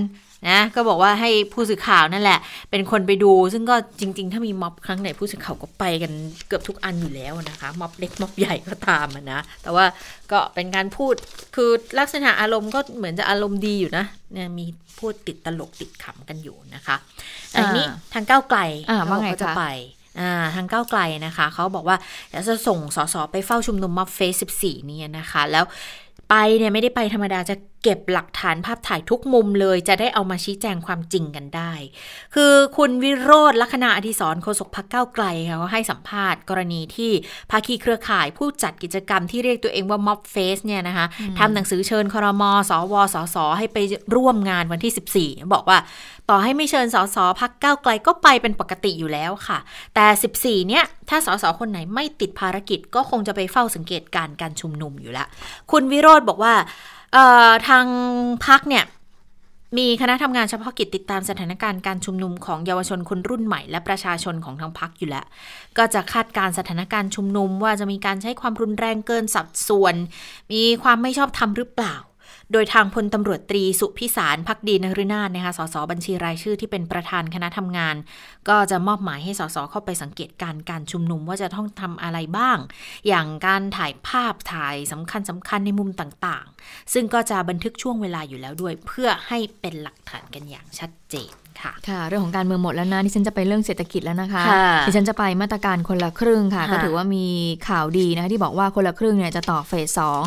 [0.49, 2.39] นะก็บอกว่าให้ผู้สื่อข่าวนั่นแหละ
[2.71, 6.11] เป็นคนไปดู ซึ่งก็จริง ๆ ถ้ามีม็อบครั้งไหนผู้สื่อข่าวก็ไปกัน
[6.47, 9.86] เกือบทุกอันอยู่แล้วนะคะม็อบเล็กม็อบใหญ่ก็ตามอะนะแต่ว่า
[10.31, 11.13] ก็เป็นการพูด
[11.55, 11.69] คือ
[11.99, 14.65] ลักษณะอารมณ์ก็เหมือนจะอารมณ์ดีอยู่นะเนี่ยมี
[14.99, 16.95] พูดติดตลกติดขำกันอยู่นะคะ
[17.55, 18.59] อันนี้ทางก้าวไกล
[18.89, 19.65] อ่าว่าไงเขจะคะไป
[20.19, 21.97] อ่าทางก้าวไกลนะคะ เขาบอกว่า
[22.33, 25.65] จะส่งสสไปเฝ้าชุมนุมม็อบเฟส14เนี่ยนะคะ แล้ว
[26.29, 27.55] ไปเนี่ยไม่ได้ไปธรรมดาจะ
[27.86, 31.73] เก็บหลักฐานภาพถ่ายทุกมุมเลยจะได้เอามาชี้แจงความจริงกันได้
[32.36, 37.11] คือคุณวิโรธลัคนาอธิศรโฆษกพักก้าวไกลค่ะเขาให้สัมภาษณ์กรณีที่
[37.51, 41.05] ภาคีเครือข่ายผู้จัดกิจกรรมที่เรียกตัวเองว่าม็อบเฟสเนี่ยนะคะ
[41.39, 43.77] ทำหนังสือเชิญครมสวสสให้ไป
[44.15, 45.77] ร่วมงานวันที่ 14 บอกว่า
[46.29, 49.57] ต่อให้ไม่เชิญสสพักก้าวไกลก็ไปเป็นปกติอยู่แล้วค่ะ
[49.95, 50.05] แต่
[50.63, 55.27] 14 เนี่ยถ้าสสคนไหนไม่ติดภารกิจก็คงจะไปเฝ้าสังเกตการณ์การชุมนุมอยู่แล้ว
[55.71, 56.55] คุณวิโรธบอกว่า
[57.04, 57.04] เอ่อ
[57.67, 57.85] ทาง
[58.45, 58.85] พักเนี่ย
[59.77, 65.25] มีคณะทำงานเฉพาะกิจติดตามสถานการณ์การชุมนุมของเยาวชนคนรุ่นใหม่และประชาชนของทางพักอยู่แล้ว
[65.77, 69.95] ก็จะคาดการณ์สถานการณ์ชุมนุมว่าจะมีการใช้ความรุนแรงเกินสัดส่วน
[70.51, 71.95] มีความไม่ชอบธรรมหรือเปล่า
[72.51, 77.95] โดยทางพลตำรวจตรีสุพิสารพักดีนฤนาถนะคะสสบัญชีรายชื่อที่เป็นประธานคณะทำงาน
[78.49, 82.57] ก็จะมอบหมายให้สสเข้าไปสังเกตการณ์การชุมนุมว่าจะต้องทำอะไรบ้าง
[83.07, 97.25] อย่างการถ่ายภาพถ่ายสำคัญสำคัญในมุมต่างๆ ซึ่งก็จะบันทึกช่วงเวลาอยู่แล้วด้วย เพื่อให้เป็นหลักฐานกันอย่างชัดเจน ค่ะค่ะ เรื่องของการเมืองหมดแล้วนะที่ฉันจะไปเรื่องเศรษฐกิจแล้วนะคะค่ะที่ฉันจะไปมาตรการคนละครึ่งค่ะค่ะ ก็ถือว่ามี
[97.67, 100.21] ข่าวดีนะคะที่บอกว่าคนละครึ่งเนี่ยจะต่อเฟสสอง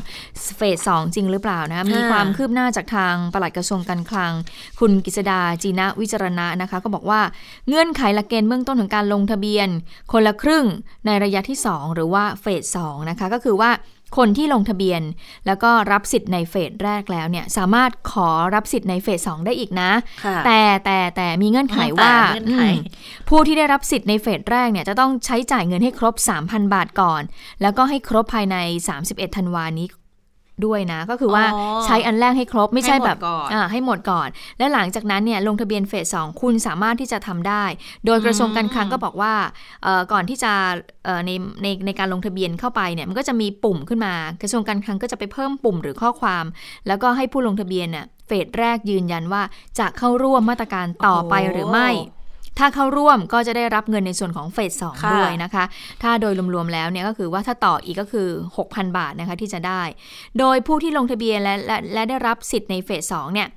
[0.56, 4.32] เฟสสองจริงหรือเปล่านะคะมีความคืบหน้าจากทางปลัดกระทรวงการคลัง
[4.80, 7.20] คุณกิษดาจีนะวิจารณะนะคะ ก็บอกว่า
[7.68, 9.68] เงื่อนไขหลักเกณฑ์เบื้องต้นของการลงทะเบียน
[10.12, 10.64] คนละครึ่ง
[11.06, 13.70] ในระยะที่ 2 หรือว่าเฟสสองนะคะก็คือว่า
[14.16, 15.02] คนที่ลงทะเบียน
[15.46, 19.90] แล้วก็รับสิทธิ์ในเฟสแรกแล้วเนี่ยสามารถขอรับสิทธิ์ในเฟสสองได้อีกนะ
[20.24, 27.22] ค่ะแต่แต่แต่มีเงื่อนไขว่าแต่เงื่อนไขอืมผู้ที่ได้รับสิทธิ์ในเฟสแรกเนี่ยจะต้องใช้จ่ายเงินให้ครบ 3,000 บาทก่อน
[27.62, 28.56] แล้วก็ให้ครบภายใน
[28.96, 29.86] 31 ธันวานี้
[30.66, 34.28] ด้วยนะ ก็คือว่าอ๋อใช้อันแรกให้ครบไม่ใช่ให้หมดแบบก่อนอ่าให้หมดก่อน
[34.58, 37.64] และหลังจากนั้นเนี่ยลงทะเบียนเฟสสองคุณสามารถที่จะทำได้
[38.06, 39.34] โดยกระทรวงการคลังก็บอกว่า
[39.84, 40.52] เอ่อก่อนที่จะ
[41.04, 41.30] เอ่อใน
[41.62, 46.44] ในในการลงทะเบียนเข้าไปเนี่ยมันก็จะมีปุ่มขึ้นมา กระทรวงการคลังก็จะไปเพิ่มปุ่มหรือข้อความ
[46.86, 49.42] แล้วก็ให้ผู้ลงทะเบียนน่ะเฟสแรกยืนยันว่า
[49.78, 51.88] จะเข้าร่วมมาตรการต่อไปหรือไม่
[52.58, 55.64] ถ้าเข้าร่วมก็จะได้รับเงินในส่วนของเฟสสองค่ะด้วยนะคะ
[56.02, 58.28] ถ้าโดยรวมๆแล้วเนี่ยก็คือว่าถ้าต่ออีกก็คือ
[58.62, 59.82] 6,000 บาทนะคะที่จะได้
[60.38, 63.48] โดยผู้ที่ลงทะเบียนและและและได้รับสิทธิ์ในเฟสสองเนี่ย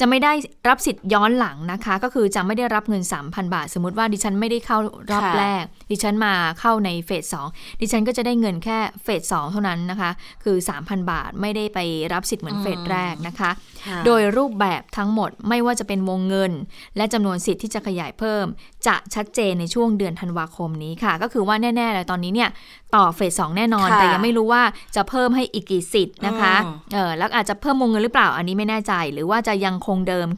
[0.00, 0.32] จะไม่ได้
[0.68, 4.78] รับสิทธิ์ย้อนหลังนะคะ ก็คือจะไม่ได้รับเงิน 3,000 บาท สมมติว่าดิฉันไม่ได้เข้า
[5.10, 7.48] รอบค่ะแรก ดิฉันมาเข้าในเฟสสอง
[7.80, 10.10] ดิฉันก็จะได้เงินแค่เฟสสองเท่านั้นนะคะ
[10.44, 11.78] คือ 3,000 บาทไม่ได้ไป
[12.12, 13.50] รับสิทธิ์เหมือนเฟสแรกนะคะ
[13.86, 16.52] ค่ะโดยรูปแบบทั้งหมดไม่ว่าจะเป็นวงเงิน
[16.96, 18.46] และจำนวนสิทธิ์ที่จะขยายเพิ่ม
[18.86, 22.50] จะชัดเจนในช่วงเดือนธันวาคมนี้ค่ะ ก็คือว่าแน่ๆเลยตอนนี้เนี่ย
[22.96, 24.62] ต่อเฟสสองแน่นอนค่ะแต่ยังไม่รู้ว่า
[24.96, 30.28] จะเพิ่มให้อีกกี่สิทธิ์นะคะอืมเออแล้วอาจจะเพิ่มวงเงินหรือเปล่าอันนี้ไม่แน่ใจ หรือว่าจะยังคงเดิม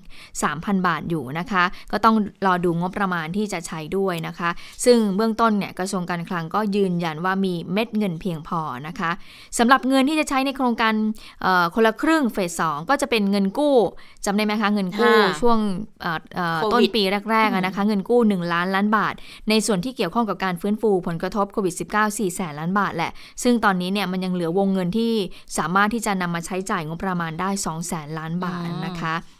[0.42, 4.50] 3,000 บาทอยู่นะคะ ก็ต้องรอดูงบประมาณที่จะใช้ด้วยนะคะ
[4.84, 9.10] ซึ่งเบื้องต้นเนี่ยกระทรวงการคลังก็ยืนยันว่ามีเม็ดเงินเพียงพอนะคะ
[9.58, 10.94] สำหรับเงินที่จะใช้ในโครงการ
[11.42, 13.76] เอ่อคนละครึ่งเฟสสองก็จะเป็นเงินกู้
[14.24, 15.58] จำได้ไหมคะเงินกู้ค่ะช่วง
[16.00, 19.14] เอ่อเอ่อโควิดต้นปีแรกๆอะนะคะเงินกู้ 1 ล้านล้านบาท
[19.48, 23.10] ในส่วนที่เกี่ยวข้องกับการฟื้นฟูผลกระทบโควิด -19 4แสนล้านบาทแหละ
[23.42, 25.12] ซึ่งตอนนี้เนี่ยมันยังเหลือวงเงินที่
[25.58, 29.14] สามารถที่จะนำมาใช้จ่ายงบประมาณได้2แสนล้านบาทนะคะ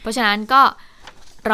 [0.00, 0.62] เพราะฉะนั้นก็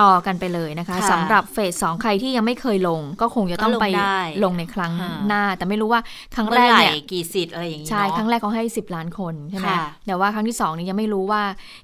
[0.01, 6.01] รอกันไปเลยนะคะค่ะสำหรับเฟสสองใครที่ยังไม่เคยลง ก็คงจะต้องก็ลงไปได้ลงในครั้งค่ะหน้า แต่ไม่รู้ว่า
[6.35, 11.43] ครั้งเมื่แรอกไหร่เนี่ยกี่สิทธิ์อะไรอย่างนี้ใช่เนาะครั้งแรกเขาให้ 10 ล้านคนใช่ไหมค่ะแต่ว่าครั้งที่2นี้ยังไม่รู้ว่า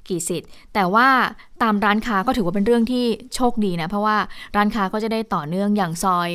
[0.09, 1.07] กี่สิทธิ์ แต่ว่า
[1.63, 3.05] ตามร้านค้าก็ถือว่าเป็นเรื่องที่
[3.35, 4.17] โชคดีนะ เพราะว่า
[4.57, 6.31] ร้านค้าก็จะได้ต่อเนื่องอย่างซอย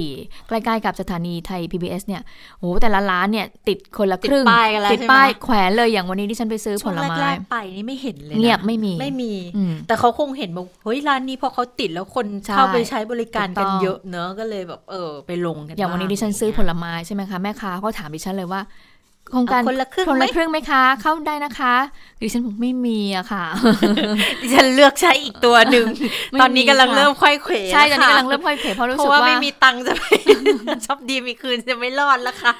[0.00, 2.22] 64 ใกล้ๆกับสถานีไทย PBS เนี่ย
[2.58, 18.60] โอ้โหแต่ละร้านเนี่ยติดคนละครึ่ง ติดป้ายกันแล้วติดใช่ไหมป้ายแขวนเลยอย่างวันนี้ที่ฉันไปซื้อผช่วงลไม้แรกๆไปนี่ไม่เห็นเลยนะเงียบไม่มีไม่มีอืมแต่เขาคงเห็นบอกเฮ้ยร้านนี้พอเขาติดแล้วคนใช่เข้าไปใช้บริการถูกกัต้นองเยอะเนอะก็เลยแบบเออไปลงกันอย่างวันนี้บ้ดิฉันซื้อผะไรลไม้ใช่ไหมคะแม่ค้าก็ถามดิฉันเลยว่า
[19.30, 21.74] โครงการเอาคนละครึ่งคนไหมละครึ่งไหมคะ เข้าได้นะคะ
[22.20, 23.44] ดิฉันบอกไม่มีอะค่ะ
[24.40, 25.86] ดิฉันเลือกใช้อีกตัวหนึ่ง
[26.30, 30.04] ไม่ตอนนี้กำลังมีค่ะเริ่มค่อยเขวใช่ตอนนี้แล้วค่ะกำลังเริ่มค่อยเขวเพราะรู้เพสึราะกว่าว่าไม่มีตังค์จะไป
[30.86, 32.52] ชอบดีมีคืนจะไม่รอดแล้วค่ะ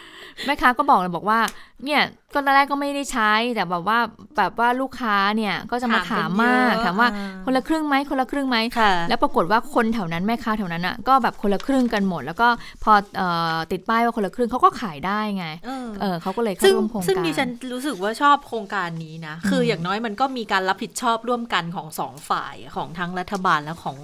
[0.46, 1.40] แม่ค้าก็บอกเลยบอกว่า
[1.84, 2.02] เนี่ย
[2.34, 3.98] ก็ตอนแรกก็ไม่ได้ใช้แต่แบบว่า
[4.36, 12.48] แบบว่าลูกค้าเนี่ยก็จะมาถาถามมกันมากเยอะถามว่าอ่าคนละครึ่งไหมคนละครึ่งไหมค่ะแล้วปรากฏว่าคนแถวนั้นแม่ค้าแถวนั้นอะก็แบบคนละครึ่งกันหมด แล้วก็
[12.84, 23.96] พอเอ่อติดป้ายว่าคนละครึ่งเขาก็ขายได้ไงเออเออเขาก็เลยเข้าซึ่งร่วมโครงการซึ่งดิฉันรู้สึกว่าชอบโครงการนี้นะคืออย่างน้อยมันก็มีการรับผิดชอบร่วมกันของสองฝ่ายของทั้งรัฐบาลและของ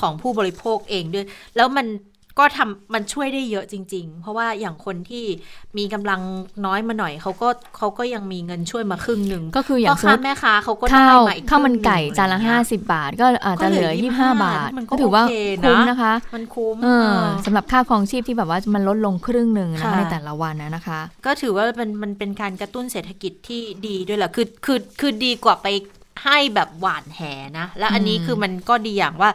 [0.00, 1.26] ของผู้บริโภคเองด้วย
[1.56, 1.86] แล้วมัน
[2.38, 5.24] ก็ทำมันช่วยได้เยอะจริง ๆ เพราะว่าอย่างคนที่
[5.78, 6.20] มีกำลัง
[6.66, 25.66] น้อยมาหน่อยเขาก็เขาก็ยังมีเงินช่วยมาครึ่งหนึ่งก็คืออย่างพ่อค้ามสมมุติแม่ค้าเขาก็ได้ข้าวมาอีกข้าวมันไก่ครึ่งจานละอย่งห้าเงี้ยสิบบาท ก็อาจจะเหลือก็เหลือยี่ห้า25บาทมันก็ก็ถือว่าโอเคนะคุ้มนะคะ มันคุ้มเออเออสำหรับค่าครองชีพที่แบบว่ามันลดลงครึ่งหนึ่งนะคะค่ะในแต่ละวันนะนะคะ ก็ถือว่ามันมันเป็นการกระตุ้นเศรษฐกิจที่ดีด้วยแหละคือคือคือดีกว่าไป
[26.24, 27.20] ให้แบบหวานแห
[27.58, 29.30] นะ และอันนี้อืมคือมันก็ดีอย่างว่า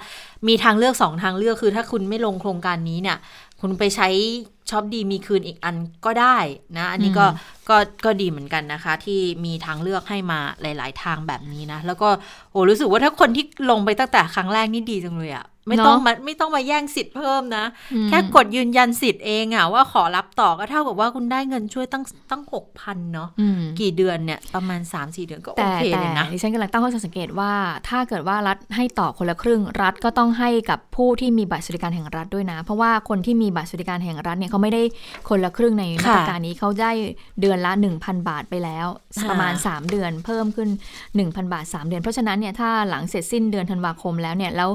[0.47, 3.17] มีทางเลือกสองทางเลือกคือถ้าคุณไม่ลงโครงการนี้เนี่ย
[3.61, 4.09] คุณไปใช้
[4.69, 5.75] ช็อปดีมีคืนอีกอัน
[6.05, 6.37] ก็ได้
[6.77, 7.25] นะ อันนี้ก็
[7.69, 12.09] ก็ก็ดีเหมือนกันนะคะ ที่มีทางเลือกให้มาหลาย ๆ ทางแบบนี้นะ แล้วก็
[12.51, 27.51] โอ้รู้สึกว่าถ้าคนที่ลงไปตั้งแต่ครั้งแรกนี่ดีจังเลยอะ ไม่ต้องมาไม่ต้องมาแย่งสิทธิ์เพิ่มนะอืมแค่กดยืนยันสิทธิ์เองอะว่าขอรับต่อก็เท่ากับว่าคุณได้เงินช่วยตั้งตั้งหกพันเนาะอืมกี่เดือนเนี่ยประมาณ3 4เดือนก็โอแต่เคแต่เลยนะดิฉันกำลังตั้งข้อสังเกตว่า
[27.89, 34.81] ถ้าเกิดว่ารัฐให้ต่อคนละครึ่ง รัฐก็ต้องให้กับผู้ที่มีบัตรสวัสดิการแห่งรัฐด้วยนะ เพราะว่าคนที่มีบัตรสวัสดิการแห่งรัฐเนี่ยเขาไม่ได้
[35.29, 36.91] คนละครึ่งในมาตรการนี้เขาได้
[37.41, 40.69] เดือนละ 1,000 บาทไปแล้วค่ะประมาณ 3 เดือนเพิ่มขึ้น
[41.09, 44.69] 1,000 บาท 3 เดือน เพราะฉะนั้นเนี่ยถ้าหลังเสร็จสิ้นเดือนธันวาคมแล้วเนี่ยแล้ว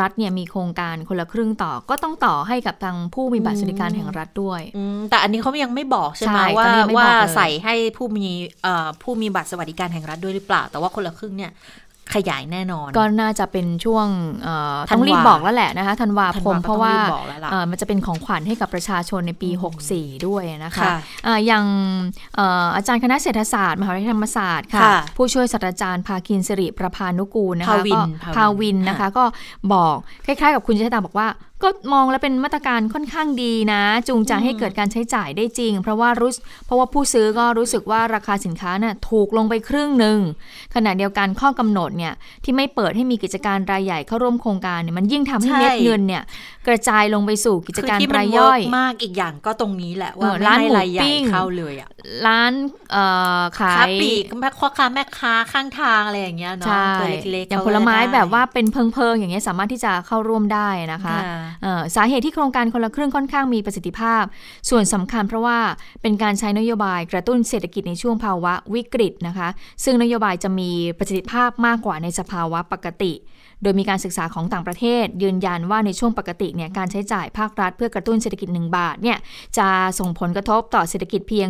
[0.00, 8.26] รัฐเนี่ยมีโครงการคนละครึ่งต่อ ก็ต้องต่อให้กับทางผู้มีบัตรสวัสดิการแห่งรัฐด้วยอืมแต่อันนี้เขายังไม่บอกใช่ไหมใช่ว่าตอนนี้ยังไม่ว่าบอกเลยใส่ให้ผู้มี
[8.62, 11.52] เอ่อผู้มีบัตรสวัสดิการแห่งรัฐด้วยหรือเปล่า แต่ว่าคนละครึ่งเนี่ย
[12.14, 14.06] ขยายแน่นอน ก็น่าจะเป็นช่วง
[14.42, 19.50] เอ่อธันวาต้องรีบบอกแล้วแหละนะคะธันวาธันคมวาก็เพราะว่าต้องรีบบอกแล้วล่ะเอ่อมันจะเป็นของขวัญให้กับประชาชนในปี
[19.88, 20.94] 64 ด้วยนะคะค่ะ
[21.26, 21.64] อ่าอย่าง
[22.36, 29.24] เอ่ออาจารย์คณะเศรษฐศาสตร์ มหาวิทยาลัยธรรมศาสตร์ค่ะค่ะผู้ช่วยศาสตราจารย์ภาคินสิริประพานุกูลนะคะภาวินก็ภาภาวิวินนนะคะก็
[29.72, 29.96] บอก
[30.26, 31.28] คล้ายๆ กับคุณเจษตาบอกว่า
[31.62, 36.32] ก็มองแล้วเป็นมาตรการค่อนข้างดีนะ จูงใจให้เกิดการใช้จ่ายได้จริง เพราะว่ารู้
[36.66, 40.18] เพราะว่าผู้ซื้อก็รู้สึกว่าราคาสินค้าน่ะถูกลงไปครึ่งหนึ่ง
[40.74, 42.12] ขณะเดียวกันข้อกำหนดเนี่ย
[42.44, 46.22] ที่ไม่เปิดให้มีกิจการรายใหญ่เข้าร่วมโครงการเนี่ยมันยิ่งทำให้ใช่เม็ดเงินเนี่ย
[46.68, 51.88] กระจายลงไปสู่กิจคือการที่มัรานยเวิย่ร์อยกมากอีกอย่างก็ตรงนี้แหละว่าเออร้านไม่หมูรายใหญ่ปิ้งเข้าเลยอะ
[52.26, 52.52] ร้าน
[52.92, 53.04] เอ่
[53.38, 64.22] อขาค้ายปลีกแม่พ่อค้าแม่ค้าข้างทางอะไรอย่างเงี้ยเนาะใช่ตัวเล็กๆอย่างเขผลไม้ก็ด้แบบว่าเป็นเพิงๆอย่างเงี้ยสามารถที่จะเข้าร่วมได้นะคะค่ะเอ่อสาเหตุที่โครงการคนละครึ่งค่อนข้างมีประสิทธิภาพ
[64.70, 65.58] ส่วนสำคัญเพราะว่า
[66.02, 69.48] เป็นการใช้นโยบายกระตุ้นเศรษฐกิจในช่วงภาวะวิกฤตนะคะ
[69.84, 73.12] ซึ่งนโยบายจะมีประสิทธิภาพมากกว่าในสภาวะปกติ
[73.62, 79.18] โดยมีการศึกษาของต่างประเทศ ยืนยันว่าในช่วงปกติเนี่ยการใช้จ่ายภาครัฐเพื่อกระตุ้นเศรษฐกิจ 1 บาทเนี่ย
[79.58, 81.48] จะส่งผลกระทบต่อเศรษฐกิจเพียง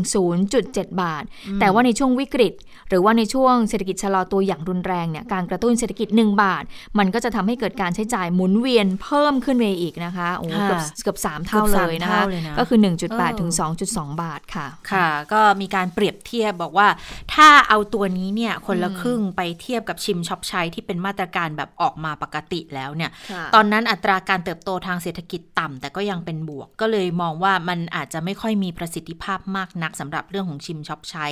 [0.50, 1.24] 0.7 บาท
[1.60, 2.52] แต่ว่าในช่วงวิกฤต
[2.88, 6.62] หรือว่าในช่วงเศรษฐกิจชะลอตัวอย่างรุนแรงเนี่ยการกระตุ้นเศรษฐกิจ 1 บาท
[6.98, 13.50] มันก็จะทำให้เกิดการใช้จ่ายหมุนเวียนเพิ่มขึ้นไปอีกนะคะโอ้ค่ะเกือบเกือบสามเท่าเกือบเลสามยนะคะเท่าเลยนะก็คือเอ1.8อถึง
[13.86, 16.88] 2.2 บาทค่ะค่ะ ก็มีการเปรียบเทียบบอกว่า
[17.34, 23.10] ถ้าเอาตัวนี้เนี่ยคนละครึ่งไปเทียบกับชิมช็อปใช้ที่เป็นมาตรการแบบออกมาปกติแล้วเนี่ย
[23.54, 31.26] ตอนนั้นอัตราการเติบโตทางเศรษฐกิจต่ำแต่ก็ยังเป็นบวก ก็เลยมองว่ามันอาจจะไม่ค่อยมีประสิทธิภาพมากนักสำหรับเรื่องของชิมช็อปใช้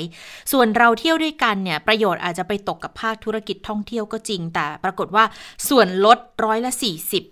[0.53, 5.25] ส่วนเราเที่ยวด้วยกันเนี่ยประโยชน์อาจจะไปตกกับภาคธุรกิจท่องเที่ยวก็จริง แต่ปรากฏว่า
[5.69, 6.73] ส่วนลดร้อยละ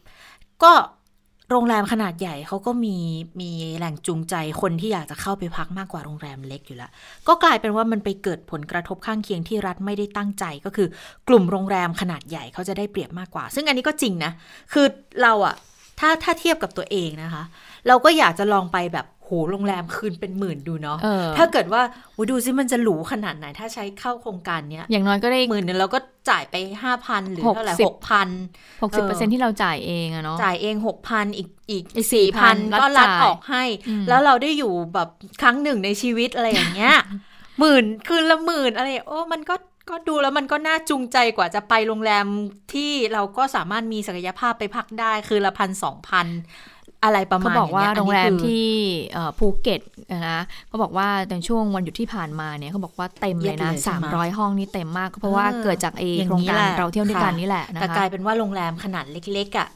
[0.03, 0.73] 40 ก็
[1.51, 2.97] โรงแรมขนาดใหญ่เขาก็มี
[3.41, 6.91] มีแหล่งจูงใจคนที่อยากจะเข้าไปพักมากกว่าโรงแรมเล็กอยู่แล้ว
[7.29, 10.89] ก็กลายเป็นว่ามันไปเกิดผลกระทบข้างเคียงที่รัฐไม่ได้ตั้งใจก็คือ
[11.29, 14.33] กลุ่มโรงแรมขนาดใหญ่เขาจะได้เปรียบมากกว่า ซึ่งอันนี้ก็จริงนะ
[14.73, 14.87] คือ
[15.23, 15.55] เราอะ
[16.01, 17.43] ถ้าถ้าเทียบกับตัวเองนะคะ
[17.89, 21.83] เราก็อยากจะลองไปแบบ โหโรงแรมคืนเป็นหมื่นดูเนาะเออถ้าเกิดว่า
[22.17, 25.99] อุ๊ยดูซิมันจะหรูขนาดไหน ถ้าใช้เข้าโครงการเนี้ยอย่างน้อยก็ได้หมื่นหนึงเราก็
[26.31, 28.29] จ่ายไปห้าพันหรือเท่าไหร่หหกกสิพัน
[28.81, 28.91] บ
[29.29, 35.09] 60%ที่เราจ่ายเองอะเนาะจ่ายเองหกพันอีกอีกอีกสี่พัน4,000ก็รัดจ่ายออกให้อืมแล้วเราได้อยู่แบบ
[35.43, 36.95] ครั้งหนึ่งในชีวิตอะไรอย่างเงี้ย
[37.59, 39.55] หมื่นคืนละหมื่นอะไรโอ้มันก็
[39.91, 42.27] ก็ดูแล้วมันก็น่าจูงใจกว่าจะไปโรงแรม
[42.73, 46.27] ที่เราก็สามารถมีศักยภาพไปพักได้คืนละพันสองพัน
[47.05, 48.69] อะไรประมาเขาณบอกว่าย่ยโรงแรมอันนี้คือที่
[49.13, 49.81] เอ่อภูเก็ต
[50.29, 50.41] นะ
[50.71, 59.69] ก็บอกว่าในช่วงวันหยุดที่ผ่านมาเนี่ยเขาบอกว่าเต็มเลยนะเยอะเลยใช่ไหม300ห้องนี่เต็มมากเพราะว่าเออเกิดจากไออย่างโครงนี้การแหละเราเที่ยวด้วยกันค่ะนี่แหละนะแต่คะกลายเป็นว่าโรงแรมขนาดเล็กๆอะ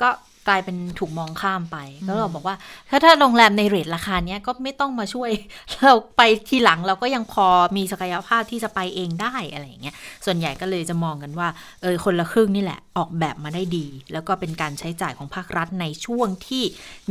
[0.00, 0.08] ก็
[0.48, 2.56] กลายเป็นถูกมองข้ามไปแล้วเราบอกว่า
[2.90, 5.30] ถ้าถ้าโรงแรมในเรทราคาเนี้ยก็ไม่ต้องมาช่วย
[5.82, 9.94] เราไปทีหลังเราก็ยังพอมีศักยภาพที่จะไปเองได้อะไรอย่างเงี้ย
[10.24, 11.48] ส่วนใหญ่ก็เลยจะมองกันว่า
[11.82, 16.64] เออคนละครึ่งนี่แหละออกแบบมาได้ดี แล้วก็เป็นการใช้จ่ายของภาครัฐในช่วงที่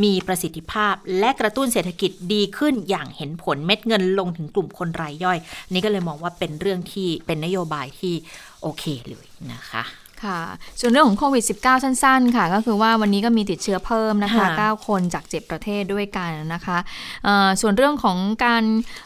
[0.04, 5.38] มีประสิทธิภาพ และกระตุ้นเศรษฐกิจดีขึ้นอย่างเห็นผลเม็ดเงินลงถึงกลุ่มคนรายย่อย
[5.74, 8.14] นี่ก็เลยมองว่าเป็นเรื่องที่เป็นนโยบายที่
[8.62, 9.84] โอเคเลยนะคะ
[10.24, 10.40] ค่ะ
[10.80, 16.78] ส่วนเรื่องของโควิด -19 สั้น ๆ ค่ะ ก็คือว่าวันนี้ก็มีติดเชื้อเพิ่มนะคะค่ะ9คนจาก 7 ประเทศด้วยกันนะคะ
[17.24, 18.64] เอ่อส่วนเรื่องของการ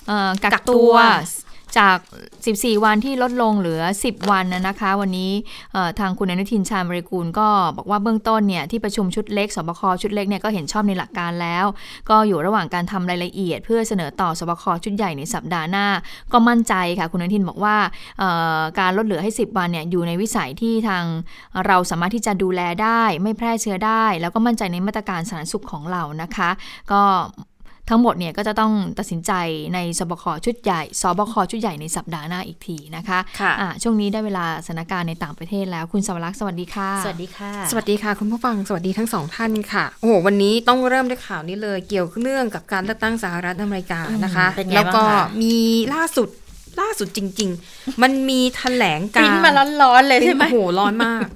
[0.07, 0.95] เอ่อกักกักตัตัวว
[1.77, 1.97] จาก
[2.41, 5.31] 14 วันที่ลดลงเหลือ 10 วันนะคะ วันนี้
[5.99, 7.47] ทางคุณอนุทินชาญบริกูลก็
[7.77, 11.65] บอกว่าเบื้องต้นเนี่ยที่ประชุมชุดเล็กสบคชุดเล็กเนี่ยก็เห็นชอบในหลักการแล้ว
[12.09, 15.87] ก็อยู่ระหว่างการทำรายละเอียด เพื่อเสนอต่อสบคชุดใหญ่ในสัปดาห์หน้า
[16.33, 17.75] ก็มั่นใจค่ะ คุณอนุทินบอกว่า
[18.79, 21.03] การลดเหลือให้ 10 วันเนี่ยอยู่ในวิสัยที่ทาง
[21.67, 26.49] เราสามารถที่จะดูแลได้ ไม่แพร่เชื้อได้ แล้วก็มั่นใจในมาตรการสาธารณสุขของเรานะคะ
[26.91, 27.01] ก็
[27.89, 29.31] ทั้งหมดเนี่ยก็จะต้องตัดสินใจ
[29.73, 45.55] ในสบคชุดใหญ่สบคชุดใหญ่ในสัปดาห์หน้าอีกทีนะคะค่ะอะช่วงนี้ได้เวลาสถานการณ์ในต่างประเทศแล้วคุณสวรักษ์สวัสดีค่ะ สวัสดีค่ะ สวัสดีค่ะ คุณผู้ฟังสวัสดีทั้งสองท่านค่ะโอ้โหวันนี้ต้องเริ่มด้วยข่าวนี้เลย เกี่ยวเนื่องกับการเลือกตั้งสหรัฐอเมริกานะคะอืมเป็นไงแล้วก็บ้างคะมี
[45.93, 46.29] ล่าสุด
[46.81, 51.27] ล่าสุดจริง ๆ มันมีแถลงปการริ้นมาร้อนๆเลยใช่ไหมโอ้โหร้อนมาก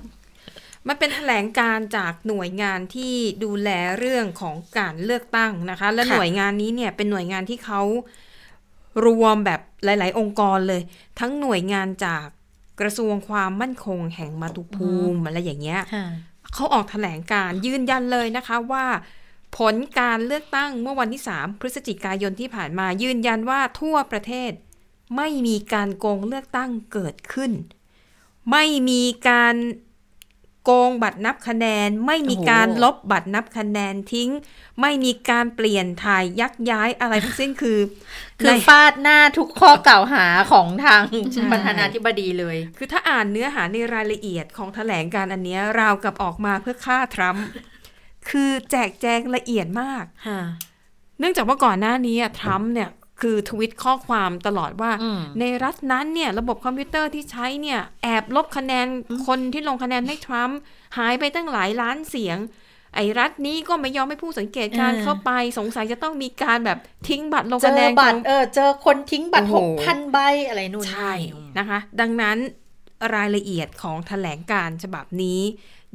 [0.88, 3.70] มันเป็นแถลงการจากหน่วยงานที่ดูแล
[4.00, 7.82] เรื่องของการเลือกตั้งนะคะ และค่ะหน่วยงานนี้เนี่ยเป็นหน่วยงานที่เขา
[9.06, 10.82] รวมแบบหลาย ๆ องค์กรเลย
[11.20, 12.26] ทั้งหน่วยงานจาก
[12.80, 16.06] กระทรวงความมั่นคงแห่งมาตุภูมิอะไรอย่างเงี้ยค่ะ
[16.54, 18.86] เขาออกแถลงการยืนยันเลยนะคะว่า
[19.58, 24.52] ผลการเลือกตั้งเมื่อวันที่ 3 พฤศจิกายนที่ผ่านมายืนยันว่าทั่วประเทศ
[25.18, 27.52] ไม่มีการโกงเลือกตั้งเกิดขึ้น
[28.52, 29.56] ไม่มีการ
[30.64, 34.30] โกงบัตรนับคะแนน ไม่มีการลบบัตรนับคะแนนทิ้ง
[34.82, 37.80] ไม่มีการเปลี่ยนถ่ายยักย้ายอะไรทั้งสิ้นคือ
[38.40, 41.02] คือในฟาดหน้าทุกข้อกล่าวหาของทาง
[41.34, 47.46] ใช่ประธานาธิบดีเลย คือถ้าอ่านเนื้อหาในรายละเอียดของแถลงการอันเนี้ยราวกับออกมาเพื่อฆ่าทรัมป์
[48.30, 50.42] คือแจกแจงละเอียดมากค่ะ
[51.20, 52.90] เนื่องจากว่าก่อนหน้านี้อะทรัมป์เนี่ย
[53.24, 58.88] คือทวิตข้อความตลอดว่าอืมในรัฐนั้นเนี่ยระบบคอมพิวเตอร์ที่ใช้เนี่ยแอบลบคะแนน
[59.28, 60.60] คนที่ลงคะแนนให้ทรัมป์
[60.98, 62.38] หายไปตั้งหลายล้านเสียง
[62.96, 70.18] ไอ้รัฐนี้ก็ไม่ยอมให้ผู้สังเกตการณ์เออเข้าไปสงสัยจะต้องมีการแบบทิ้งบัตรลงเจคะแนอนบัตขรองเออเจอคนทิ้งบัตรโอ้หโหกพันใบ
[70.48, 72.38] อะไรนู่นใช่นี่นะคะ ดังนั้น
[73.16, 75.40] รายละเอียดของแถลงการฉบับนี้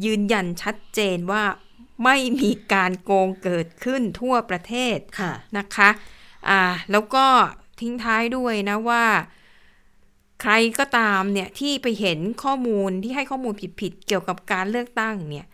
[0.05, 1.43] ยืนยันชัดเจนว่า
[2.05, 5.89] ไม่มีการโกงเกิดขึ้นทั่วประเทศค่ะนะคะ
[6.47, 6.53] อ่า
[6.91, 7.27] แล้วก็
[7.81, 9.05] ทิ้งท้ายด้วยนะว่า
[10.43, 15.49] ใครก็ตามเนี่ยที่ไปเห็นข้อมูลที่ให้ข้อมูลผิดๆเกี่ยวกับการเลือกตั้งเนี่ย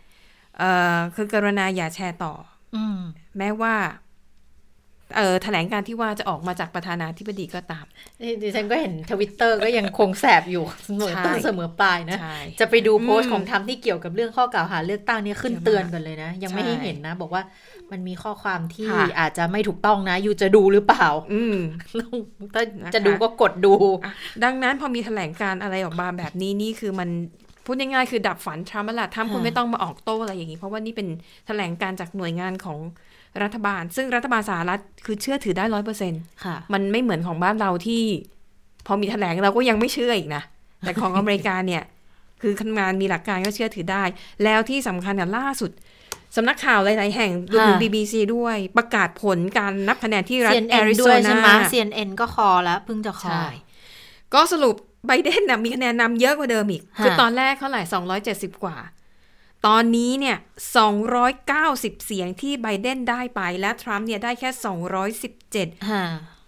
[0.57, 2.33] เอ่อคือกรุณาอย่าแชร์ต่อ
[2.75, 2.99] อืม
[3.37, 3.75] แม้ว่า
[5.15, 7.85] เอ่อแถลงการที่ว่าจะออกมาจากประธานาธิบดีก็ตาม
[8.21, 17.43] นี่ดิฉันก็เห็นทวิตเตอร์ก็ยังคงแสบอยู่เสมอใช่ต้นเสมอปลายนะใช่จะไปดูโพสอืต์มของทำที่เกี่ยวกับเรื่องข้อกล่าวหาเลือกตั้งเนี่ยขึ้นเยอะมากเตือนก่อนเลยนะ ยังไม่ใช่ให้เห็นนะ บอกว่า
[17.91, 21.57] มันมีข้อความที่ค่ะอาจจะไม่ถูกต้องนะอยู่จะดูหรือเปล่า อืม
[22.53, 23.73] ถ้านะคะจะดูก็กดดู
[24.03, 24.13] อะ
[24.43, 27.09] ดังนั้นพอมีแถลงการอะไรออกมาแบบนี้นี่คือมัน
[27.65, 31.07] พูดง่ายๆคือดับฝันทรัมป์แล้วล่ะทรัมป์คุณค่ะไม่ต้องมาออกโต้อะไรอย่างนี้ เพราะว่านี่เป็น
[31.47, 32.79] แถลงการจากหน่วยงานของ
[33.43, 36.13] รัฐบาล ซึ่งรัฐบาลสหรัฐคือเชื่อถือได้ร้อยเปอร์เซ็น
[36.45, 38.01] ค่ะมันไม่เหมือนของบ้านเราที่
[38.87, 40.43] พอมีแถลงเราก็ยังไม่เชื่ออีกนะ
[40.79, 41.83] แต่ของอเมริกาเนี่ย
[42.41, 44.03] คือทำงานมีหลักการก็เชื่อถือได้
[44.43, 45.71] แล้วที่สำคัญเนี่ยล่าสุด
[46.35, 53.47] สำนักข่าวหลาย ๆ แห่งรวมถึงค่ะ BBC ด้วยประกาศผลการนับคะแนนที่รัฐแอ CNN ริโซด้วยใช่ไหมนา CNN ก็คอแล้วเพิ่งจะคอใช่
[54.33, 54.75] ก็สรุป
[55.07, 57.81] ไบเดนนะมีคะแนนนำเยอะกว่าเดิมอีกฮะคือตอนแรกเท่าไหร่
[58.21, 58.77] 270 กว่า
[59.67, 60.37] ตอนนี้เนี่ย
[61.41, 64.49] 290 เสียงที่ไบเดนได้ไปและทรัมป์เนี่ยได้แค่
[65.17, 66.05] 217ค่ะ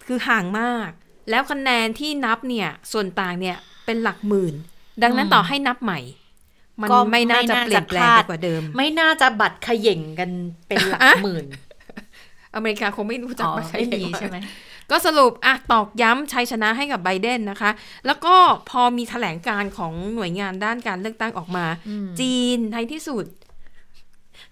[0.07, 0.89] คือห่างมาก
[1.29, 4.55] แล้วคะแนนที่นับเนี่ย ส่วนต่างเนี่ยเป็นหลักหมื่น
[5.03, 5.99] ดังนั้นอืมต่อให้นับใหม่
[6.82, 10.30] มันก็ไม่น่าจะไม่น่าเปลี่ยนแปลงจะพลาไปดกว่าเดิม ไม่น่าจะบัตรเขย่งกัน
[10.67, 11.45] เป็นหลักอะหมื่น
[12.55, 14.38] อเมริกาคงไม่รู้จักอ๋อว่าใครไม่มีเก่งกว่าใช่ไหม
[14.91, 17.71] ก็สรุปอะตอกย้ำชัยชนะให้กับไบเดนนะคะ
[18.05, 18.36] แล้วก็
[18.69, 21.65] พอมีแถลงการของหน่วยงานด้านการเลือกตั้งออกมา
[22.19, 23.25] จีนในที่สุด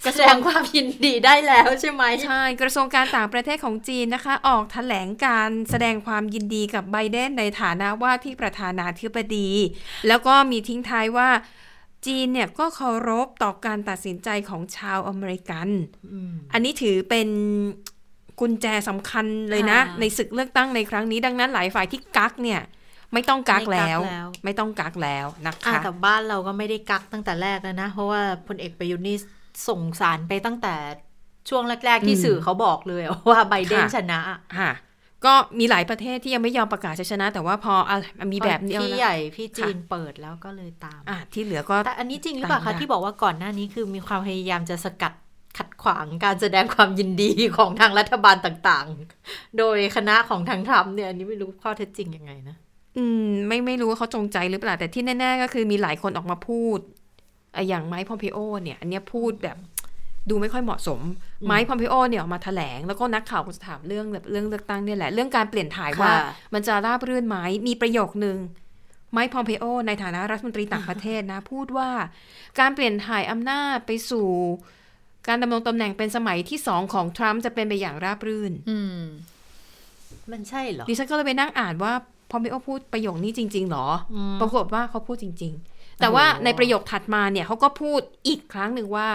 [0.03, 9.49] แสดงความยินดีได้แล้วใช่ไหมใช่กระทรวงการต่างประเทศของจีนนะคะ ออกแถลงการแสดงความยินดีกับไบเดนในฐานะว่าที่ประธานาธิบดี
[10.07, 11.29] แล้วก็มีทิ้งท้ายว่า
[12.05, 15.69] จีนเนี่ยก็เคารพต่อการตัดสินใจของชาวอเมริกัน
[16.53, 17.29] อันนี้ถือเป็น
[18.39, 22.61] กุญแจสำคัญเลยนะค่ะในศึกเลือกตั้งในครั้งนี้ดังนั้นหลายฝ่ายที่กักเนี่ย
[23.13, 29.17] ไม่ต้องกักไม่กักแล้วแล้ว ไม่ต้องกักแล้วนะอะคะแต่บ้านเราก็ไม่ได้กักตั้งแต่แรกแล้วนะ เพราะว่าพลเอกประยุทธ์นี่
[29.67, 30.75] ส่งสารไปตั้งแต่
[31.49, 34.19] ช่วงแรก ๆ ที่อืมสื่อเขาบอกเลยว่าไบเดนค่ะชนะ
[34.57, 34.71] ค่ะ
[35.25, 37.97] ก็มีหลายประเทศที่ยังไม่ยอมประกาศชัยชนะ แต่ว่าพออะ
[38.33, 45.13] มีแบบนี้พี่แล้วใหญ่พี่จีนค่ะเปิดแล้วก็เลยตามอะที่เหลือก็แต่อันนี้จริงหรือเปล่าตาคะมได้ที่บอกว่าก่อนหน้านี้คือมีความพยายามจะสกัด
[45.57, 52.55] ขัดขวางการแสดงความยินดีของทางรัฐบาลต่างๆ โดยคณะของทางทรัมป์เนี่ยอันนี้ไม่รู้ข้อเท็จจริงยังไงนะ
[52.97, 56.79] อืม ไม่ไม่รู้ว่าเขาจงใจหรือเปล่าแต่ที่แน่ ๆ ก็คือมีหลายคนออกมาพูด
[57.55, 59.57] อะอย่างไมค์พอมเพโอเนี่ย อันเนี้ยพูดแบบ
[60.29, 61.01] ดูไม่ค่อยเหมาะสม
[61.47, 66.19] ไมค์พอมเพโอเนี่ยออกมาแถลง แล้วก็นักข่าวก็จะถามเรื่องแบบเรื่องเลือกตั้งเนี่ยแหละ เรื่องการเปลี่ยนถ่ายว่าค่ะ
[66.53, 68.37] มันจะราบรื่นไหมมีประโยคนึง
[69.11, 71.89] ไมค์พอมเพโอ ในฐานะรัฐมนตรีต่างประเทศนะ พูดว่า
[72.59, 74.27] การเปลี่ยนถ่ายอำนาจไปสู่
[75.27, 78.99] การดำรงตำแหน่งเป็นสมัยที่สองของทรัมป์จะเป็นไปอย่างราบรื่น อืม
[80.31, 81.93] มันใช่เหรอ ดิฉันก็เลยไปนั่งอ่านว่า
[82.31, 89.07] พอมเปโอพูดประโยคนี้จริง ๆ หรออมปรากฏว่าเขาพูดจริง ๆ แต่ว่าโอ้ในประโยคถัดมาเนี่ยเขาก็พูดอีกครั้งหนึ่งว่า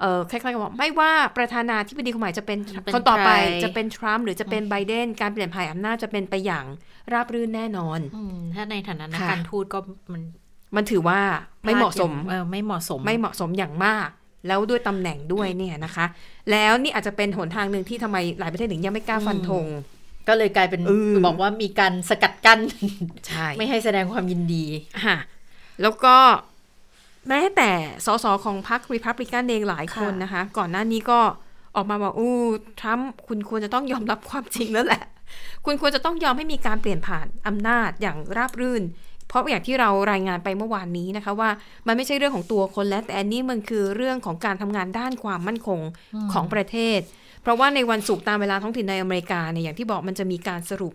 [0.00, 2.58] เออคล้ายๆกับบอกไม่ว่าประธานาธิบดีคนใหม่จะเป็น
[2.94, 3.30] คนต่อไป
[3.64, 6.64] จะเป็นทรัมป์หรือจะเป็นไบเดน การเปลี่ยนผ่านอำนาจจะเป็นไปอย่าง
[7.12, 9.78] ราบรื่นแน่นอนอืมถ้าในฐานะนักค่ะการทูตก็
[10.12, 10.22] มัน
[10.76, 11.20] มันถือว่า
[11.64, 14.08] ไม่เหมาะสมเออไม่เหมาะสมไม่เหมาะสมอย่างมาก
[14.46, 16.06] แล้วด้วยตำแหน่งด้วยเนี่ยนะคะ
[16.50, 19.66] แล้วนี่อาจจะเป็นหนทางหนึ่งที่ทำไมหลายประเทศถึงยังไม่กล้าฟันธง
[20.28, 22.60] ก็เลยกลายเป็นเออบอกว่ามีการสกัดกั้น
[23.26, 24.64] ใช่ไม่ให้แสดงความยินดี
[25.04, 25.16] ค่ะ
[25.82, 26.16] แล้วก็
[27.28, 27.70] แม้แต่
[28.06, 31.20] สสของพรรครีพับลิกันเองหลายคนค่ะนะคะ ก่อนหน้านี้ก็
[31.76, 32.36] ออกมาบอกอู้
[32.80, 35.02] ทรัมป์คุณควรจะต้องยอมรับความจริงแล้วแหละ
[35.64, 38.82] คุณควรจะต้องยอมให้มีการเปลี่ยนผ่านอำนาจอย่างราบรื่น
[39.28, 41.50] เพราะอย่างที่เรารายงานไปเมื่อวานนี้นะคะว่า
[41.86, 45.80] มันไม่ใช่เรื่องของตัวคนแล้วแต่อันนี้มันคือเรื่องของการทำงานด้านความมั่นคง
[46.32, 47.00] ของประเทศ
[47.42, 50.94] เพราะว่าในวันศุกร์ตามเวลาท้องถิ่นในอเมริกาเนี่ยอย่างที่บอกมันจะมีการสรุป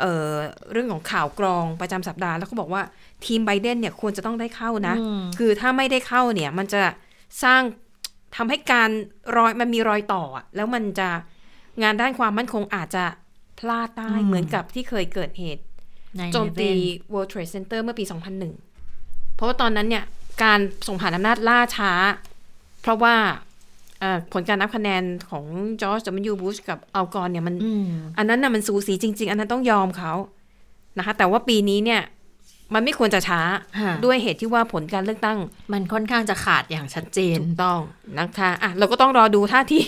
[0.00, 0.34] เอ่อ
[0.72, 2.82] เรื่องของข่าวกรองประจำสัปดาห์แล้วก็บอกว่า
[3.24, 6.82] ทีมไบเดนเนี่ยควรจะต้องได้เข้านะอืมคือถ้าไม่ได้เข้าเนี่ย มันจะ
[7.44, 7.62] สร้าง
[8.36, 8.90] ทำให้การ
[9.36, 11.08] รอยมันมีรอยต่ออะแล้วมันจะ
[11.82, 13.04] งานด้านความมั่นคงอาจจะ
[13.58, 15.62] พลาดได้เหมือนกับที่เคยเกิดเหตุ
[16.18, 16.68] ในโจมตี
[17.12, 18.04] World Trade Center เมื่อปี
[18.70, 20.04] 2001 เพราะว่าตอนนั้นเนี่ย
[20.42, 21.92] การส่งผ่านอำนาจล่าช้า
[22.80, 23.38] เพราะว่าเอ่อ
[24.32, 25.44] ผลการนับคะแนนของ
[25.80, 26.34] จอร์จ W.
[26.42, 27.86] Bush กับอัลกอร์เนี่ยมันอืม
[28.18, 30.12] อันนั้นน่ะมันสูสีจริง ๆ อันนั้นต้องยอมเขา
[30.98, 32.02] นะคะ แต่ว่าปีนี้เนี่ย
[32.74, 33.40] มันไม่ควรจะช้า
[33.80, 35.38] ค่ะด้วยเหตุที่ว่าผลการเลือกตั้ง
[35.72, 37.80] มันค่อนข้างจะขาดอย่างชัดเจนถูกต้อง
[38.20, 39.80] นะคะอะเราก็ต้องรอดูท่าที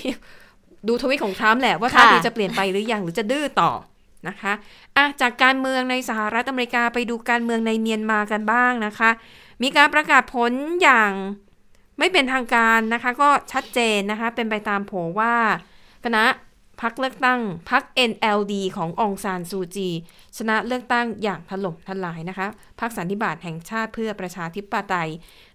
[0.89, 3.73] ดูทวิตของทรัมป์แหละว่าค่ะท่าทีจะเปลี่ยนไปหรือยังหรือจะดื้อต่อ
[4.29, 4.53] นะคะ
[4.97, 9.11] อะจากการเมืองในสหรัฐอเมริกาไปดูการเมืองในเมียนมากันบ้างนะคะ
[9.63, 10.53] มีการประกาศผล
[10.83, 11.13] อย่าง
[11.99, 15.35] ไม่เป็นทางการนะคะ ก็ชัดเจนนะคะ เป็นไปตามโผว่า
[16.05, 16.25] คณะ
[16.83, 17.41] พักเลือกตั้ง
[17.71, 19.89] พัก NLD ขององซานซูจี
[20.37, 22.47] ชนะเลือกตั้งอย่างถล่มทลายนะคะ
[22.81, 25.11] พักสันนิบาตแห่งชาติเพื่อประชาธิปไตย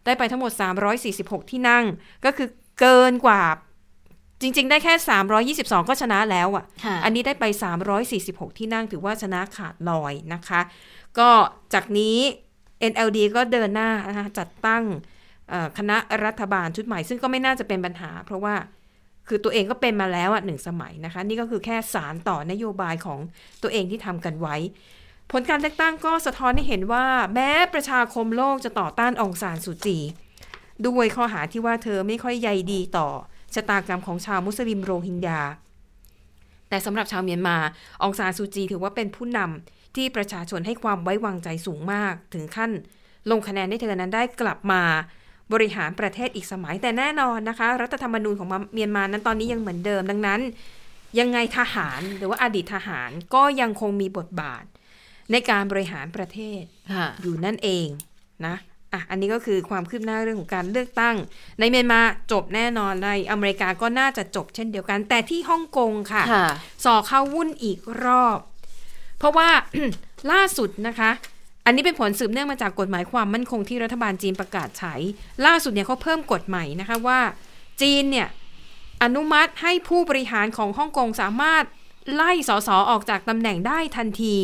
[0.06, 0.52] ได้ไปทั้งหมด
[1.02, 1.86] 346 ที่นั่ง
[2.26, 2.48] ก็คือ
[2.80, 3.42] เกินกว่า
[4.42, 4.94] จริง ๆ ได้แค่
[5.66, 7.46] 322 ก็ชนะแล้วอะค่ะ อันนี้ได้ไป
[8.02, 10.62] 346 ที่นั่งถือว่าชนะขาดลอยนะคะ
[11.20, 11.30] ก็
[11.74, 12.18] จากนี้
[12.92, 15.19] NLD ก็เดินหน้านะคะจัดตั้งเอ่อ
[15.78, 18.56] คณะรัฐบาลชุดใหม่ ซึ่งก็ไม่น่าจะเป็นปัญหา เพราะว่า
[19.28, 23.20] คือตัวเองก็เป็นมาแล้วอะหนึ่งสมัยนะคะ นี่ก็คือแค่สารต่อนโยบายของ
[23.62, 24.56] ตัวเองที่ทำกันไว้
[25.32, 29.98] ผลการเลือกตั้งก็สะท้อนให้เห็นว่า แม้ประชาคมโลกจะต่อต้านองซานสุจี
[30.88, 33.08] ด้วยข้อหาที่ว่าเธอไม่ค่อยใยดีต่อ
[33.56, 35.42] ชะตากรรมของชาวมุสลิมโรฮิงญา
[36.70, 37.58] แต่สำหรับชาวเมียนมา
[38.04, 42.72] องซานซูจีถือว่าเป็นผู้นำที่ประชาชนให้ความไว้วางใจสูงมาก ถึงขั้น
[43.32, 44.84] ลงคะแนนให้เธอนั้นได้กลับมา
[45.54, 50.42] บริหารประเทศอีกสมัยแต่แน่นอนนะคะ รัฐธรรมนูญของเมียนมานั้นตอนนี้ยังเหมือนเดิมดังนั้น
[51.20, 54.64] ยังไงทหารหรือว่าอดีตทหารก็ยังคงมีบทบาท
[55.32, 56.62] ในการบริหารประเทศ
[56.94, 57.88] ค่ะอยู่นั่นเอง
[58.46, 58.56] นะ
[58.94, 61.16] อะอันนี้ก็คือความคืบหน้าเรื่องของการเลือกตั้ง
[61.60, 66.48] ในเมียนมาจบแน่นอนในอเมริกาก็น่าจะจบเช่นเดียวกัน แต่ที่ฮ่องกงค่ะค่ะ
[66.86, 68.40] สอเข้าวุ่นอีกรอบ
[69.20, 69.50] เพราะว่า
[70.32, 71.12] ล่าสุดนะคะ
[71.70, 74.96] อันนี้เป็นผลสืบเนื่องมาจากกฎหมายความมั่นคงที่รัฐบาลจีนประกาศใช้
[75.46, 77.20] ล่าสุดเนี่ยเขาเพิ่มกฎใหม่นะคะว่า
[77.82, 78.28] จีนเนี่ย
[79.04, 81.64] อนุมัติให้ผู้บริหารของฮ่องกงสามารถ
[82.14, 84.36] ไล่สสออกจากตำแหน่งได้ทันที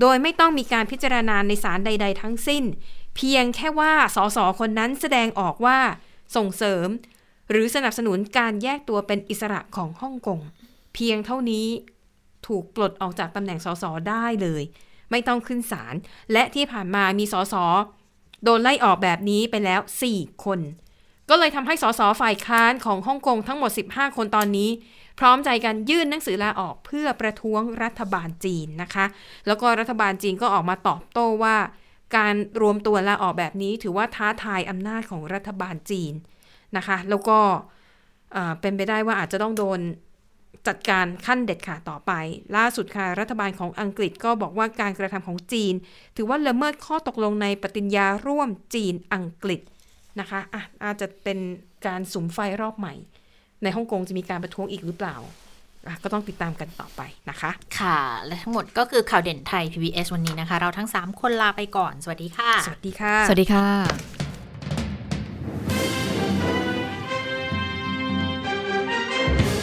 [0.00, 2.64] โดยไม่ต้องมีการพิจารณาในศาลใด ๆ ทั้งสิ้น
[3.16, 5.78] เพียงแค่ว่าสสคนนั้นแสดงออกว่า
[6.36, 6.86] ส่งเสริม
[7.50, 10.38] หรือสนับสนุนการแยกตัวเป็นอิสระของฮ่องกง
[10.94, 11.66] เพียงเท่านี้
[12.46, 14.62] ถูกปลดออกจากตำแหน่งสสได้เลย
[15.10, 15.94] ไม่ต้องขึ้นศาล
[16.32, 17.54] และที่ผ่านมามีสส
[18.44, 19.80] โดนไล่ออกแบบนี้ไปแล้ว
[20.12, 20.60] 4 คน
[21.30, 24.70] ก็เลยทำให้สสฝ่ายค้านของฮ่องกงทั้งหมด 15 คนตอนนี้
[25.18, 29.04] พร้อมใจกันยื่นหนังสือลาออกเพื่อประท้วงรัฐบาลจีนนะคะ
[29.46, 31.56] แล้วก็รัฐบาลจีนก็ออกมาตอบโต้ว่า
[32.16, 36.12] การรวมตัวลาออกแบบนี้ถือว่าท้าทายอำนาจของรัฐบาลจีน
[36.76, 37.38] นะคะ แล้วก็
[38.60, 39.80] เป็นไปได้ว่าอาจจะต้องโดน
[40.68, 42.12] จัดการขั้นเด็ดขาดต่อไป
[42.56, 45.74] ล่าสุดค่ะ รัฐบาลของอังกฤษก็บอกว่าการกระทำของจีน
[46.16, 49.60] ถือว่าละเมิดข้อตกลงในปฏิญญาร่วมจีนอังกฤษ
[50.20, 51.38] นะคะอะอาจจะเป็น
[51.86, 52.94] การสุมไฟรอบใหม่
[53.62, 55.16] ในฮ่องกงจะมีการประท้วงอีกหรือเปล่า
[55.86, 64.29] อะก็ต้องติดตามกันต่อไปนะคะ ค่ะ และทั้งหมดก็คือข่าวเด่นไทย PBS วันนี้นะคะ เราทั้ง 3 คนลาไปก่อน สวัสดีค่ะ สวัสดีค่ะ สวัสดีค่ะ